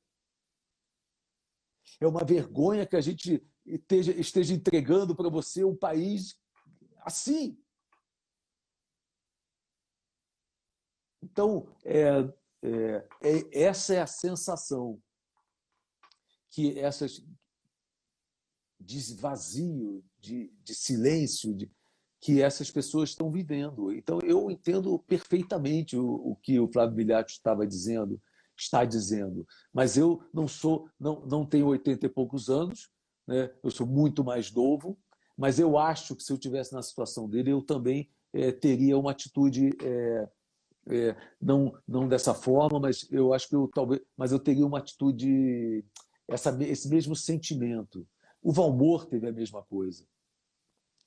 [2.00, 6.38] É uma vergonha que a gente esteja, esteja entregando para você um país
[7.02, 7.58] assim.
[11.26, 12.08] Então, é,
[12.62, 15.02] é, é, essa é a sensação
[16.50, 17.26] que essas
[18.80, 21.72] de vazio, de, de silêncio, de,
[22.22, 23.92] que essas pessoas estão vivendo.
[23.92, 28.22] Então, eu entendo perfeitamente o, o que o Flávio Bilhate estava dizendo,
[28.56, 29.48] está dizendo.
[29.74, 32.90] Mas eu não sou, não, não tenho 80 e poucos anos,
[33.28, 33.52] né?
[33.64, 34.98] eu sou muito mais novo,
[35.36, 39.12] mas eu acho que se eu tivesse na situação dele, eu também é, teria uma
[39.12, 40.30] atitude é,
[40.88, 44.80] é, não não dessa forma, mas eu acho que eu talvez, mas eu teria uma
[44.80, 45.84] atitude
[46.28, 48.08] essa, esse mesmo sentimento.
[48.42, 50.06] O Valmor teve a mesma coisa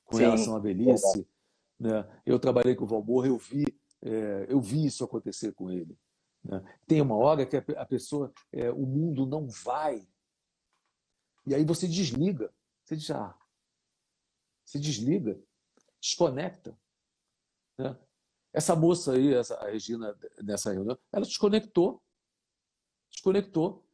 [0.04, 1.28] com Sim, relação à velhice.
[1.78, 2.04] Né?
[2.26, 3.64] Eu trabalhei com o Valmor, eu vi
[4.02, 5.98] é, eu vi isso acontecer com ele.
[6.44, 6.62] Né?
[6.86, 10.06] Tem uma hora que a pessoa, é, o mundo não vai.
[11.46, 12.52] E aí você desliga.
[12.84, 13.36] Você diz, ah,
[14.64, 15.40] você desliga,
[16.00, 16.78] desconecta.
[17.76, 17.96] Né?
[18.58, 22.02] Essa moça aí, essa, a Regina, nessa reunião, ela desconectou.
[23.08, 23.86] Desconectou.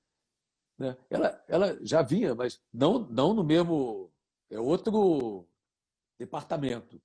[0.78, 0.96] Né?
[1.10, 4.10] Ela, ela já vinha, mas não, não no mesmo.
[4.48, 5.46] É outro
[6.18, 6.98] departamento.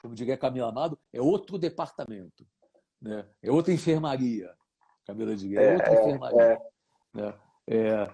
[0.00, 2.46] Como diria Camila Amado, é outro departamento.
[2.98, 3.28] Né?
[3.42, 4.50] É outra enfermaria.
[5.06, 6.42] Camila diria, é, é outra é, enfermaria.
[6.42, 6.70] É.
[7.12, 7.40] Né?
[7.66, 8.10] É,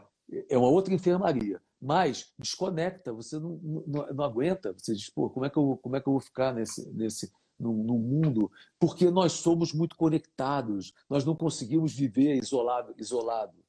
[0.51, 1.63] é uma outra enfermaria.
[1.81, 4.73] Mas desconecta, você não, não, não, aguenta.
[4.73, 7.31] Você diz, pô, como é que eu, como é que eu vou ficar nesse, nesse,
[7.59, 8.51] no, no, mundo?
[8.79, 12.95] Porque nós somos muito conectados, nós não conseguimos viver isolado.
[12.99, 13.65] isolado.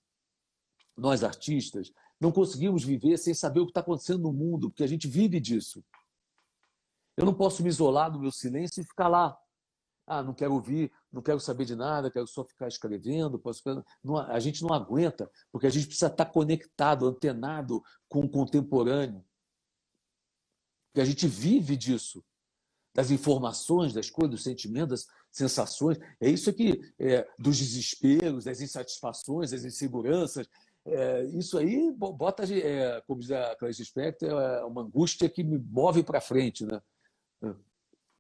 [0.98, 4.88] Nós, artistas, não conseguimos viver sem saber o que está acontecendo no mundo, porque a
[4.88, 5.84] gente vive disso.
[7.18, 9.38] Eu não posso me isolar no meu silêncio e ficar lá,
[10.08, 13.40] ah, não quero ouvir, não quero saber de nada, quero só ficar escrevendo.
[13.40, 13.62] Posso...
[14.04, 19.26] Não, a gente não aguenta, porque a gente precisa estar conectado, antenado com o contemporâneo.
[20.88, 22.24] Porque a gente vive disso,
[22.96, 26.00] das informações, das coisas, dos sentimentos, das sensações.
[26.20, 30.48] É isso aqui, é, dos desesperos, das insatisfações, das inseguranças.
[30.88, 35.58] É, isso aí bota, é, como diz a Clarice Spector, é uma angústia que me
[35.58, 36.66] move para frente.
[36.66, 36.82] Né?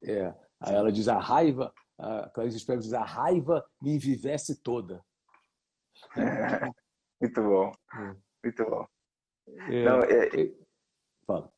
[0.03, 5.03] É, Aí ela diz: a raiva, a Clarice Spector diz: a raiva me envivece toda.
[7.21, 8.15] muito bom, é.
[8.43, 8.87] muito bom.
[9.47, 10.27] É, não, é...
[10.27, 10.53] é
[11.25, 11.53] fala.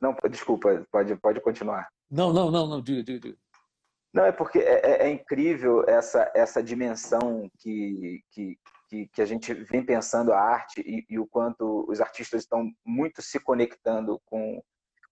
[0.00, 1.88] Não, desculpa, pode, pode continuar.
[2.10, 3.38] Não, não, não, não, diga, diga, diga.
[4.12, 9.26] Não, é porque é, é, é incrível essa, essa dimensão que, que, que, que, a
[9.26, 14.18] gente vem pensando a arte e, e, o quanto os artistas estão muito se conectando
[14.24, 14.62] com,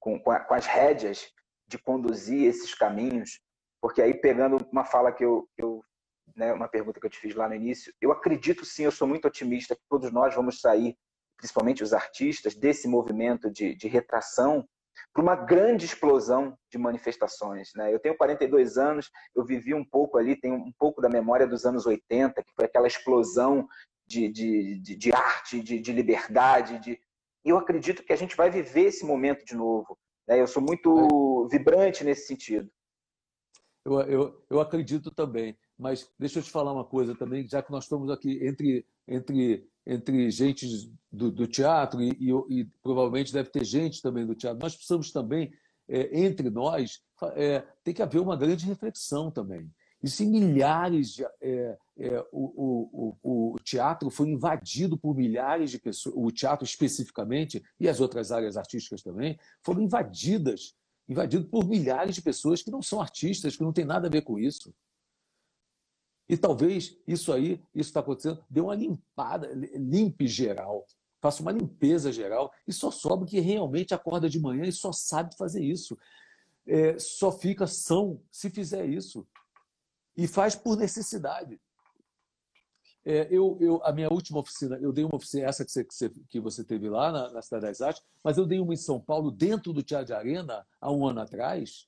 [0.00, 1.30] com, com, a, com as rédeas
[1.66, 3.40] de conduzir esses caminhos,
[3.78, 5.84] porque aí pegando uma fala que eu, eu
[6.34, 9.06] né, uma pergunta que eu te fiz lá no início, eu acredito sim, eu sou
[9.06, 10.96] muito otimista que todos nós vamos sair,
[11.36, 14.66] principalmente os artistas, desse movimento de, de retração
[15.12, 17.70] para uma grande explosão de manifestações.
[17.74, 17.92] Né?
[17.92, 21.64] Eu tenho 42 anos, eu vivi um pouco ali, tenho um pouco da memória dos
[21.64, 23.66] anos 80, que foi aquela explosão
[24.06, 26.78] de, de, de, de arte, de, de liberdade.
[26.78, 27.00] De...
[27.44, 29.98] Eu acredito que a gente vai viver esse momento de novo.
[30.26, 30.40] Né?
[30.40, 32.70] Eu sou muito vibrante nesse sentido.
[33.84, 35.56] Eu, eu, eu acredito também.
[35.78, 39.68] Mas deixa eu te falar uma coisa também, já que nós estamos aqui entre, entre,
[39.86, 40.66] entre gente
[41.10, 45.12] do, do teatro e, e, e, provavelmente deve ter gente também do teatro, nós precisamos
[45.12, 45.52] também,
[45.88, 47.02] é, entre nós,
[47.34, 49.70] é, tem que haver uma grande reflexão também.
[50.02, 51.24] E se milhares de.
[51.40, 57.62] É, é, o, o, o, teatro foi invadido por milhares de pessoas, o teatro especificamente,
[57.78, 60.74] e as outras áreas artísticas também, foram invadidas
[61.08, 64.22] invadido por milhares de pessoas que não são artistas, que não tem nada a ver
[64.22, 64.74] com isso.
[66.28, 70.86] E talvez isso aí, isso está acontecendo, dê uma limpada, limpe geral,
[71.20, 75.36] faça uma limpeza geral, e só sobra que realmente acorda de manhã e só sabe
[75.36, 75.98] fazer isso.
[76.66, 79.26] É, só fica são se fizer isso
[80.16, 81.60] e faz por necessidade.
[83.04, 86.40] É, eu, eu, a minha última oficina, eu dei uma oficina, essa que você, que
[86.40, 89.30] você teve lá na, na Cidade das Artes, mas eu dei uma em São Paulo,
[89.30, 91.86] dentro do Teatro de Arena, há um ano atrás,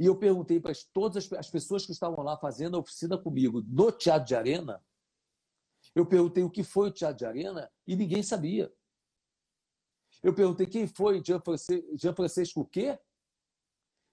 [0.00, 3.62] e eu perguntei para todas as, as pessoas que estavam lá fazendo a oficina comigo
[3.68, 4.82] no Teatro de Arena,
[5.94, 8.72] eu perguntei o que foi o Teatro de Arena e ninguém sabia.
[10.22, 12.98] Eu perguntei quem foi Jean Francisco, o quê?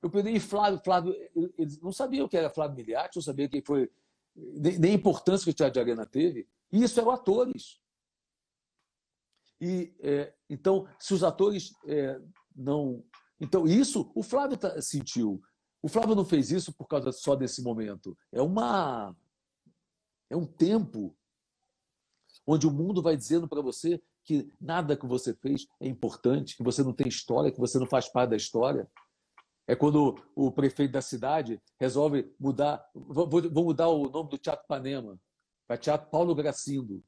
[0.02, 1.16] Eu perguntei, Flávio, Flávio,
[1.58, 3.90] eles não sabiam o que era Flávio Miliati, não sabia quem foi,
[4.36, 6.50] nem a importância que o Teatro de Arena teve.
[6.70, 7.80] E isso eram atores.
[9.62, 12.20] E, é, então, se os atores é,
[12.54, 13.06] não.
[13.40, 15.42] Então, isso o Flávio sentiu.
[15.82, 18.18] O Flávio não fez isso por causa só desse momento.
[18.32, 19.16] É uma.
[20.30, 21.16] É um tempo
[22.46, 26.64] onde o mundo vai dizendo para você que nada que você fez é importante, que
[26.64, 28.90] você não tem história, que você não faz parte da história.
[29.66, 35.20] É quando o prefeito da cidade resolve mudar, vou, mudar o nome do Teatro Panema
[35.68, 37.04] para Teatro Paulo Gracindo.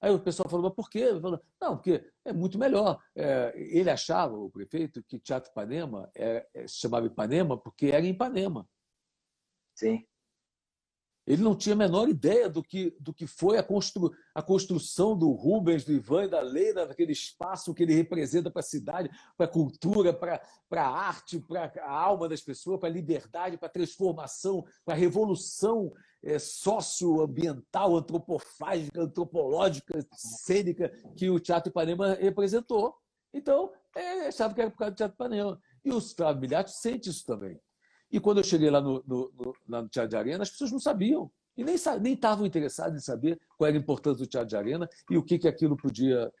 [0.00, 1.08] Aí o pessoal falou, mas por quê?
[1.20, 3.02] Falou, não, porque é muito melhor.
[3.14, 8.04] É, ele achava, o prefeito, que Teatro Ipanema é, é, se chamava Ipanema porque era
[8.04, 8.68] em Ipanema.
[9.74, 10.06] Sim.
[11.26, 15.18] Ele não tinha a menor ideia do que, do que foi a, constru, a construção
[15.18, 19.10] do Rubens, do Ivan e da Leila, daquele espaço que ele representa para a cidade,
[19.36, 23.66] para a cultura, para a arte, para a alma das pessoas, para a liberdade, para
[23.66, 32.94] a transformação, para a revolução é, socioambiental, antropofágica, antropológica, cênica que o Teatro Ipanema representou.
[33.34, 35.60] Então, é, achava que era por causa do Teatro Ipanema.
[35.84, 37.60] E o Flávio Milhati sente isso também.
[38.16, 40.72] E quando eu cheguei lá no, no, no, lá no Teatro de Arena, as pessoas
[40.72, 41.30] não sabiam.
[41.54, 41.74] E nem
[42.14, 45.38] estavam interessadas em saber qual era a importância do Teatro de Arena e o que,
[45.38, 46.32] que aquilo podia.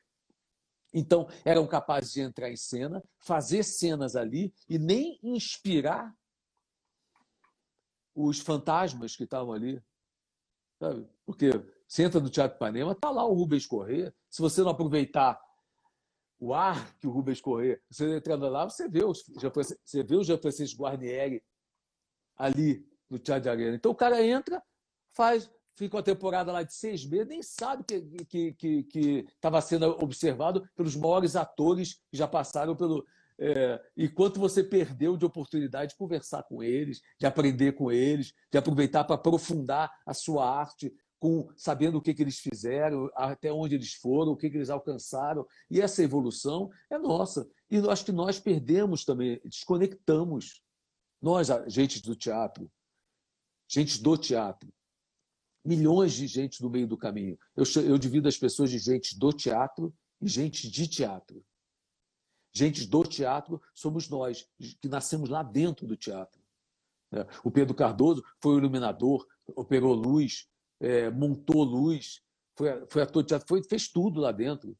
[0.94, 6.14] Então, eram capazes de entrar em cena, fazer cenas ali e nem inspirar
[8.14, 9.78] os fantasmas que estavam ali.
[10.80, 11.06] Sabe?
[11.26, 11.50] Porque
[11.86, 14.14] você entra no Teatro Panema, está lá o Rubens Corrêa.
[14.30, 15.38] Se você não aproveitar
[16.38, 19.22] o ar que o Rubens Corrêa, você entrando lá, você vê, os,
[19.84, 21.44] você vê o Jean Francisco Guarnieri
[22.36, 23.76] ali no Teatro de Arena.
[23.76, 24.62] Então o cara entra,
[25.12, 29.26] faz, fica uma temporada lá de seis meses, nem sabe que estava que, que, que
[29.62, 33.04] sendo observado pelos maiores atores que já passaram pelo.
[33.38, 38.32] É, e quanto você perdeu de oportunidade de conversar com eles, de aprender com eles,
[38.50, 43.52] de aproveitar para aprofundar a sua arte, com sabendo o que, que eles fizeram, até
[43.52, 45.46] onde eles foram, o que, que eles alcançaram.
[45.70, 47.46] E essa evolução é nossa.
[47.70, 50.62] E eu acho que nós perdemos também, desconectamos
[51.20, 52.70] nós, gente do teatro,
[53.68, 54.72] gente do teatro,
[55.64, 57.38] milhões de gente no meio do caminho.
[57.56, 61.44] Eu, eu divido as pessoas de gente do teatro e gente de teatro.
[62.54, 64.48] Gente do teatro somos nós,
[64.80, 66.40] que nascemos lá dentro do teatro.
[67.12, 70.48] É, o Pedro Cardoso foi o iluminador, operou luz,
[70.80, 72.22] é, montou luz,
[72.56, 74.76] foi, foi ator de teatro, foi, fez tudo lá dentro.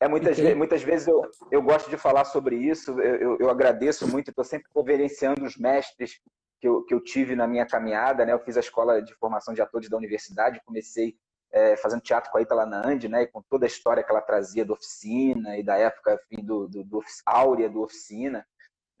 [0.00, 3.50] É, muitas, vezes, muitas vezes eu, eu gosto de falar sobre isso, eu, eu, eu
[3.50, 6.20] agradeço muito, estou sempre reverenciando os mestres
[6.60, 8.32] que eu, que eu tive na minha caminhada, né?
[8.32, 11.16] Eu fiz a escola de formação de atores da universidade, comecei
[11.52, 13.22] é, fazendo teatro com a Itala Nandi, né?
[13.22, 16.68] E com toda a história que ela trazia da oficina e da época enfim, do,
[16.68, 18.46] do, do áurea do oficina,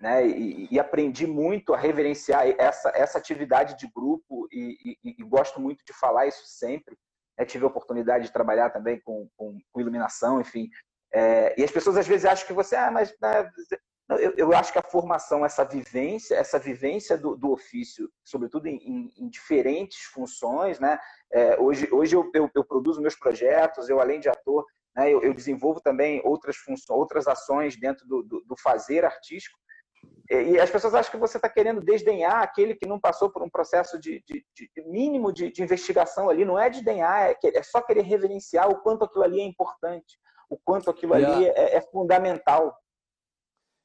[0.00, 0.26] né?
[0.26, 5.60] E, e, aprendi muito a reverenciar essa, essa atividade de grupo e, e, e gosto
[5.60, 6.96] muito de falar isso sempre.
[7.38, 10.68] É, tive a oportunidade de trabalhar também com, com, com iluminação, enfim.
[11.12, 13.50] É, e as pessoas às vezes acham que você, ah, mas né,
[14.10, 18.76] eu, eu, acho que a formação, essa vivência, essa vivência do, do ofício, sobretudo em,
[18.76, 20.98] em, em, diferentes funções, né?
[21.30, 24.64] É, hoje, hoje eu, eu, eu, produzo meus projetos, eu além de ator,
[24.96, 29.58] né, eu, desenvolvo também outras funções, outras ações dentro do, do, do fazer artístico.
[30.30, 33.48] E as pessoas acham que você está querendo desdenhar aquele que não passou por um
[33.48, 36.44] processo de, de, de mínimo de, de, investigação ali.
[36.44, 40.18] Não é desdenhar, é, é, só querer reverenciar o quanto aquilo ali é importante,
[40.50, 42.76] o quanto aquilo ali é, é fundamental.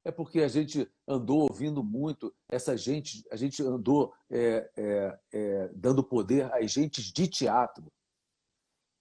[0.03, 5.69] É porque a gente andou ouvindo muito essa gente, a gente andou é, é, é,
[5.73, 7.89] dando poder às gentes de teatro.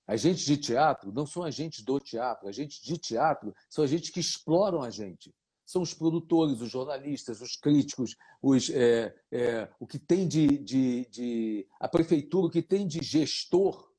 [0.07, 4.81] Agentes de teatro não são agentes do teatro, agentes de teatro são agentes que exploram
[4.81, 5.35] a gente
[5.73, 11.07] são os produtores, os jornalistas, os críticos, os, é, é, o que tem de, de,
[11.07, 13.91] de, a prefeitura, o que tem de gestor.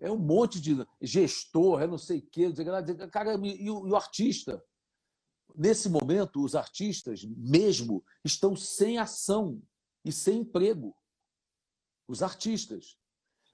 [0.00, 2.50] É um monte de gestor, é não sei o quê,
[3.12, 4.64] cara, e o, e o artista.
[5.54, 9.62] Nesse momento, os artistas mesmo estão sem ação
[10.02, 10.96] e sem emprego.
[12.08, 12.98] Os artistas.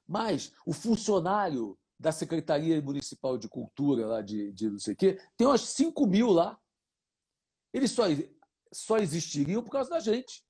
[0.07, 5.21] Mas o funcionário da Secretaria Municipal de Cultura, lá de, de não sei o quê,
[5.37, 6.59] tem umas 5 mil lá.
[7.73, 8.03] Eles só,
[8.73, 10.45] só existiriam por causa da gente.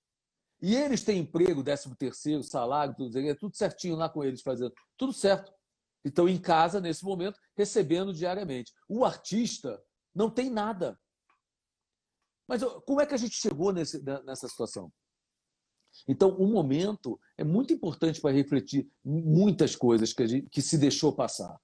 [0.62, 4.72] E eles têm emprego, 13 terceiro, salário, tudo, tudo certinho lá com eles fazendo.
[4.96, 5.52] Tudo certo.
[6.02, 8.72] Estão em casa, nesse momento, recebendo diariamente.
[8.88, 9.78] O artista
[10.14, 10.98] não tem nada.
[12.48, 14.90] Mas como é que a gente chegou nesse, nessa situação?
[16.06, 21.12] Então, o momento é muito importante para refletir muitas coisas que, gente, que se deixou
[21.12, 21.60] passar,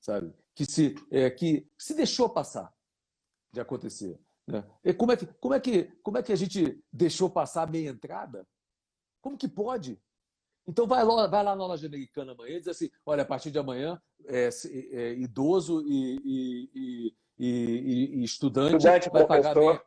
[0.00, 0.32] sabe?
[0.54, 2.72] Que se, é, que se deixou passar
[3.52, 4.18] de acontecer.
[4.46, 4.64] Né?
[4.84, 7.70] E como, é que, como, é que, como é que a gente deixou passar a
[7.70, 8.46] meia entrada?
[9.20, 10.00] Como que pode?
[10.66, 13.50] Então vai lá, vai lá na loja americana amanhã e diz assim: olha, a partir
[13.50, 14.48] de amanhã, é,
[14.92, 19.82] é, idoso e, e, e, e estudante, estudante vai pagar meia,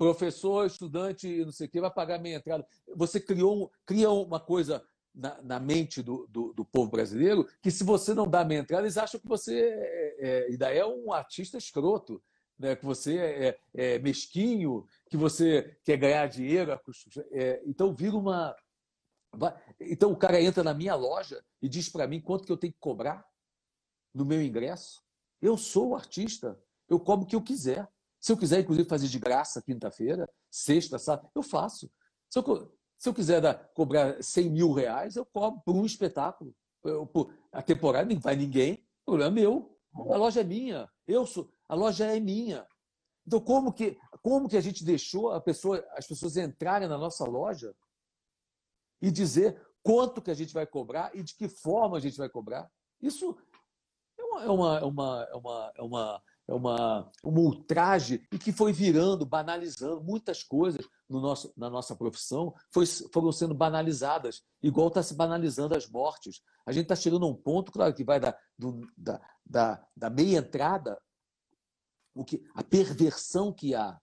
[0.00, 2.66] professor, estudante e não sei o quê, vai pagar minha entrada.
[2.96, 4.82] Você criou, cria uma coisa
[5.14, 8.84] na, na mente do, do, do, povo brasileiro que se você não dá meia entrada,
[8.84, 12.22] eles acham que você é, é, ainda é um artista escroto,
[12.58, 12.74] né?
[12.74, 16.72] que você é, é, é mesquinho, que você quer ganhar dinheiro.
[17.32, 18.56] É, então vira uma,
[19.78, 22.72] Então o cara entra na minha loja e diz para mim quanto que eu tenho
[22.72, 23.22] que cobrar
[24.14, 25.02] no meu ingresso.
[25.42, 27.86] Eu sou o artista, eu cobro o que eu quiser.
[28.20, 31.90] Se eu quiser, inclusive, fazer de graça quinta-feira, sexta, sábado, eu faço.
[32.28, 36.54] Se eu, se eu quiser dar, cobrar 100 mil reais, eu cobro por um espetáculo.
[36.84, 39.78] Eu, por, a temporada não vai ninguém, o problema é meu.
[39.94, 40.88] A loja é minha.
[41.06, 42.66] Eu sou, a loja é minha.
[43.26, 47.24] Então, como que, como que a gente deixou a pessoa, as pessoas entrarem na nossa
[47.24, 47.74] loja
[49.00, 52.28] e dizer quanto que a gente vai cobrar e de que forma a gente vai
[52.28, 52.70] cobrar?
[53.00, 53.36] Isso
[54.18, 56.22] é uma, é uma, é uma, é uma, é uma,
[56.54, 62.54] uma, uma ultraje e que foi virando, banalizando muitas coisas no nosso, na nossa profissão
[62.72, 66.42] foi, foram sendo banalizadas, igual está se banalizando as mortes.
[66.66, 70.10] A gente está chegando a um ponto, claro, que vai da, do, da, da, da
[70.10, 71.00] meia entrada,
[72.14, 73.98] o que, a perversão que há,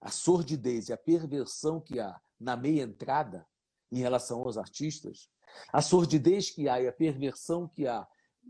[0.00, 3.46] a sordidez e a perversão que há na meia entrada
[3.90, 5.28] em relação aos artistas,
[5.72, 8.06] a sordidez que há e a perversão que há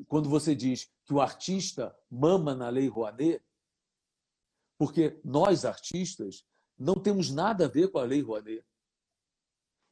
[0.07, 3.43] quando você diz que o artista mama na Lei Rouanet,
[4.79, 6.47] porque nós, artistas,
[6.79, 8.65] não temos nada a ver com a Lei Rouanet.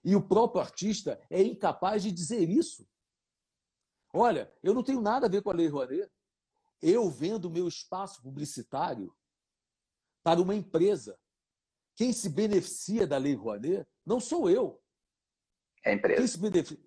[0.04, 2.88] E o próprio artista é incapaz de dizer isso.
[4.14, 6.10] Olha, eu não tenho nada a ver com a Lei Rouanet.
[6.80, 9.14] Eu vendo meu espaço publicitário
[10.22, 11.18] para uma empresa.
[11.96, 14.80] Quem se beneficia da Lei Rouanet não sou eu.
[15.84, 16.22] É a empresa.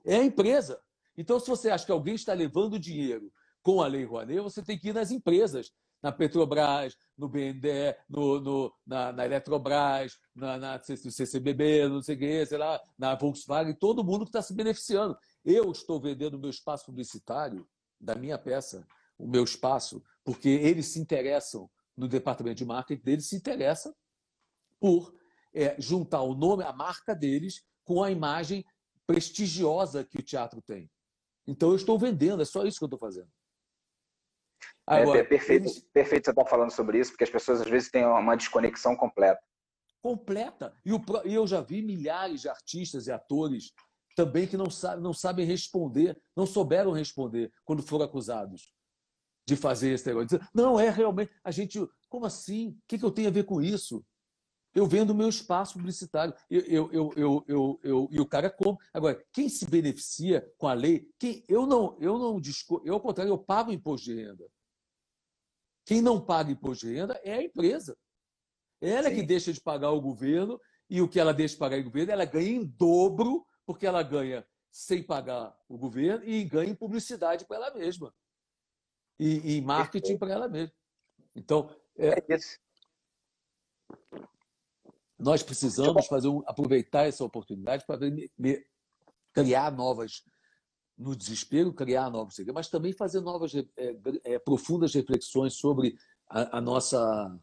[0.06, 0.84] É a empresa.
[1.20, 3.30] Então, se você acha que alguém está levando dinheiro
[3.62, 5.70] com a Lei Rouanet, você tem que ir nas empresas,
[6.02, 12.48] na Petrobras, no BNDE, no, no na, na, Eletrobras, na, na CCBB, não sei o
[12.48, 15.18] sei lá, na Volkswagen, todo mundo que está se beneficiando.
[15.44, 17.68] Eu estou vendendo o meu espaço publicitário
[18.00, 23.28] da minha peça, o meu espaço, porque eles se interessam no departamento de marketing deles,
[23.28, 23.94] se interessa
[24.80, 25.14] por
[25.54, 28.64] é, juntar o nome, a marca deles, com a imagem
[29.06, 30.90] prestigiosa que o teatro tem.
[31.48, 33.30] Então eu estou vendendo, é só isso que eu estou fazendo.
[34.90, 35.80] É, Agora, é, perfeito, eles...
[35.94, 38.96] perfeito você estar tá falando sobre isso, porque as pessoas às vezes têm uma desconexão
[38.96, 39.42] completa.
[40.02, 40.74] Completa.
[40.86, 43.74] E, o, e eu já vi milhares de artistas e atores
[44.16, 48.74] também que não, sabe, não sabem responder, não souberam responder quando foram acusados
[49.48, 50.40] de fazer esse negócio.
[50.54, 51.32] Não, é realmente.
[51.44, 51.80] A gente.
[52.08, 52.70] Como assim?
[52.70, 54.04] O que, que eu tenho a ver com isso?
[54.74, 56.34] Eu vendo o meu espaço publicitário.
[56.50, 58.86] Eu, eu, eu, eu, eu, eu, e o cara compra.
[58.94, 63.02] Agora, quem se beneficia com a lei, quem, eu não, eu não discordo, eu, ao
[63.02, 64.48] contrário, eu pago imposto de renda.
[65.86, 67.98] Quem não paga imposto de renda é a empresa.
[68.80, 69.16] Ela Sim.
[69.16, 70.60] que deixa de pagar o governo,
[70.90, 74.02] e o que ela deixa de pagar o governo, ela ganha em dobro, porque ela
[74.02, 78.14] ganha sem pagar o governo e ganha em publicidade para ela mesma.
[79.20, 80.74] E, e marketing para ela mesma.
[81.36, 82.38] Então, é, é
[85.20, 88.00] nós precisamos fazer um, aproveitar essa oportunidade para
[89.34, 90.24] criar novas,
[90.98, 93.66] no desespero, criar novos segredos, mas também fazer novas, é,
[94.24, 95.98] é, profundas reflexões sobre
[96.30, 97.38] a, a nossa.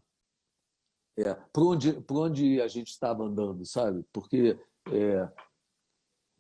[1.19, 4.05] É, por, onde, por onde a gente estava andando, sabe?
[4.13, 4.59] Porque
[4.93, 5.33] é,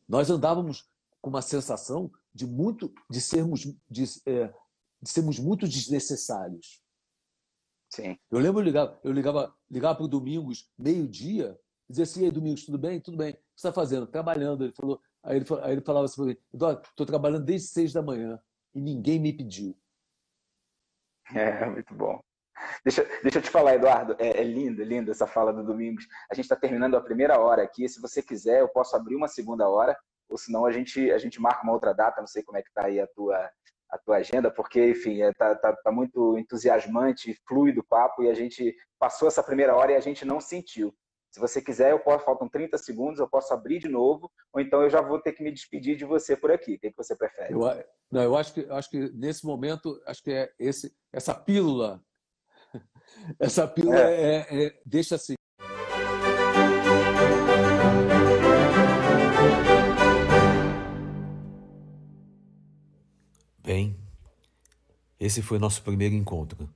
[0.08, 0.88] nós andávamos
[1.20, 3.60] com uma sensação de muito de sermos
[3.90, 4.54] de, é,
[5.00, 6.82] de sermos muito desnecessários
[7.96, 8.18] Sim.
[8.30, 12.66] Eu lembro, eu ligava, eu ligava, ligava para o Domingos, meio-dia, dizia assim, ei, Domingos,
[12.66, 13.00] tudo bem?
[13.00, 13.30] Tudo bem.
[13.30, 14.06] O que você está fazendo?
[14.06, 14.64] Trabalhando.
[14.64, 18.02] Ele falou, aí, ele, aí ele falava assim para mim, estou trabalhando desde seis da
[18.02, 18.38] manhã
[18.74, 19.74] e ninguém me pediu.
[21.34, 22.20] É, muito bom.
[22.84, 26.06] Deixa, deixa eu te falar, Eduardo, é, é linda, linda essa fala do Domingos.
[26.30, 27.88] A gente está terminando a primeira hora aqui.
[27.88, 29.96] Se você quiser, eu posso abrir uma segunda hora,
[30.28, 32.20] ou senão a gente, a gente marca uma outra data.
[32.20, 33.50] Não sei como é que está aí a tua,
[33.96, 38.22] a tua agenda, porque, enfim, está é, tá, tá, tá muito entusiasmante, fluido o papo,
[38.22, 40.94] e a gente passou essa primeira hora e a gente não sentiu.
[41.30, 44.82] Se você quiser, eu posso, faltam 30 segundos, eu posso abrir de novo, ou então
[44.82, 46.74] eu já vou ter que me despedir de você por aqui.
[46.76, 47.52] O que, é que você prefere?
[47.52, 47.60] Eu,
[48.10, 52.02] não, eu acho que, acho que nesse momento, acho que é esse, essa pílula,
[53.38, 54.46] essa pílula é.
[54.48, 55.34] É, é, deixa assim.
[65.26, 66.72] Esse foi nosso primeiro encontro.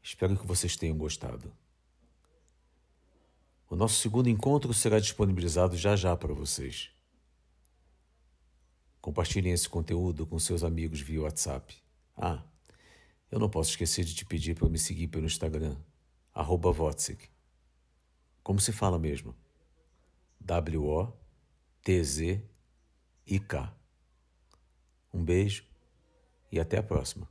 [0.00, 1.52] Espero que vocês tenham gostado.
[3.68, 6.90] O nosso segundo encontro será disponibilizado já já para vocês.
[9.00, 11.76] Compartilhem esse conteúdo com seus amigos via WhatsApp.
[12.16, 12.40] Ah,
[13.30, 15.76] eu não posso esquecer de te pedir para me seguir pelo Instagram,
[16.32, 16.72] arroba
[18.42, 19.34] Como se fala mesmo?
[20.40, 21.18] W-O-T-Z-I-K.
[25.12, 25.68] Um beijo
[26.50, 27.28] e até a próxima.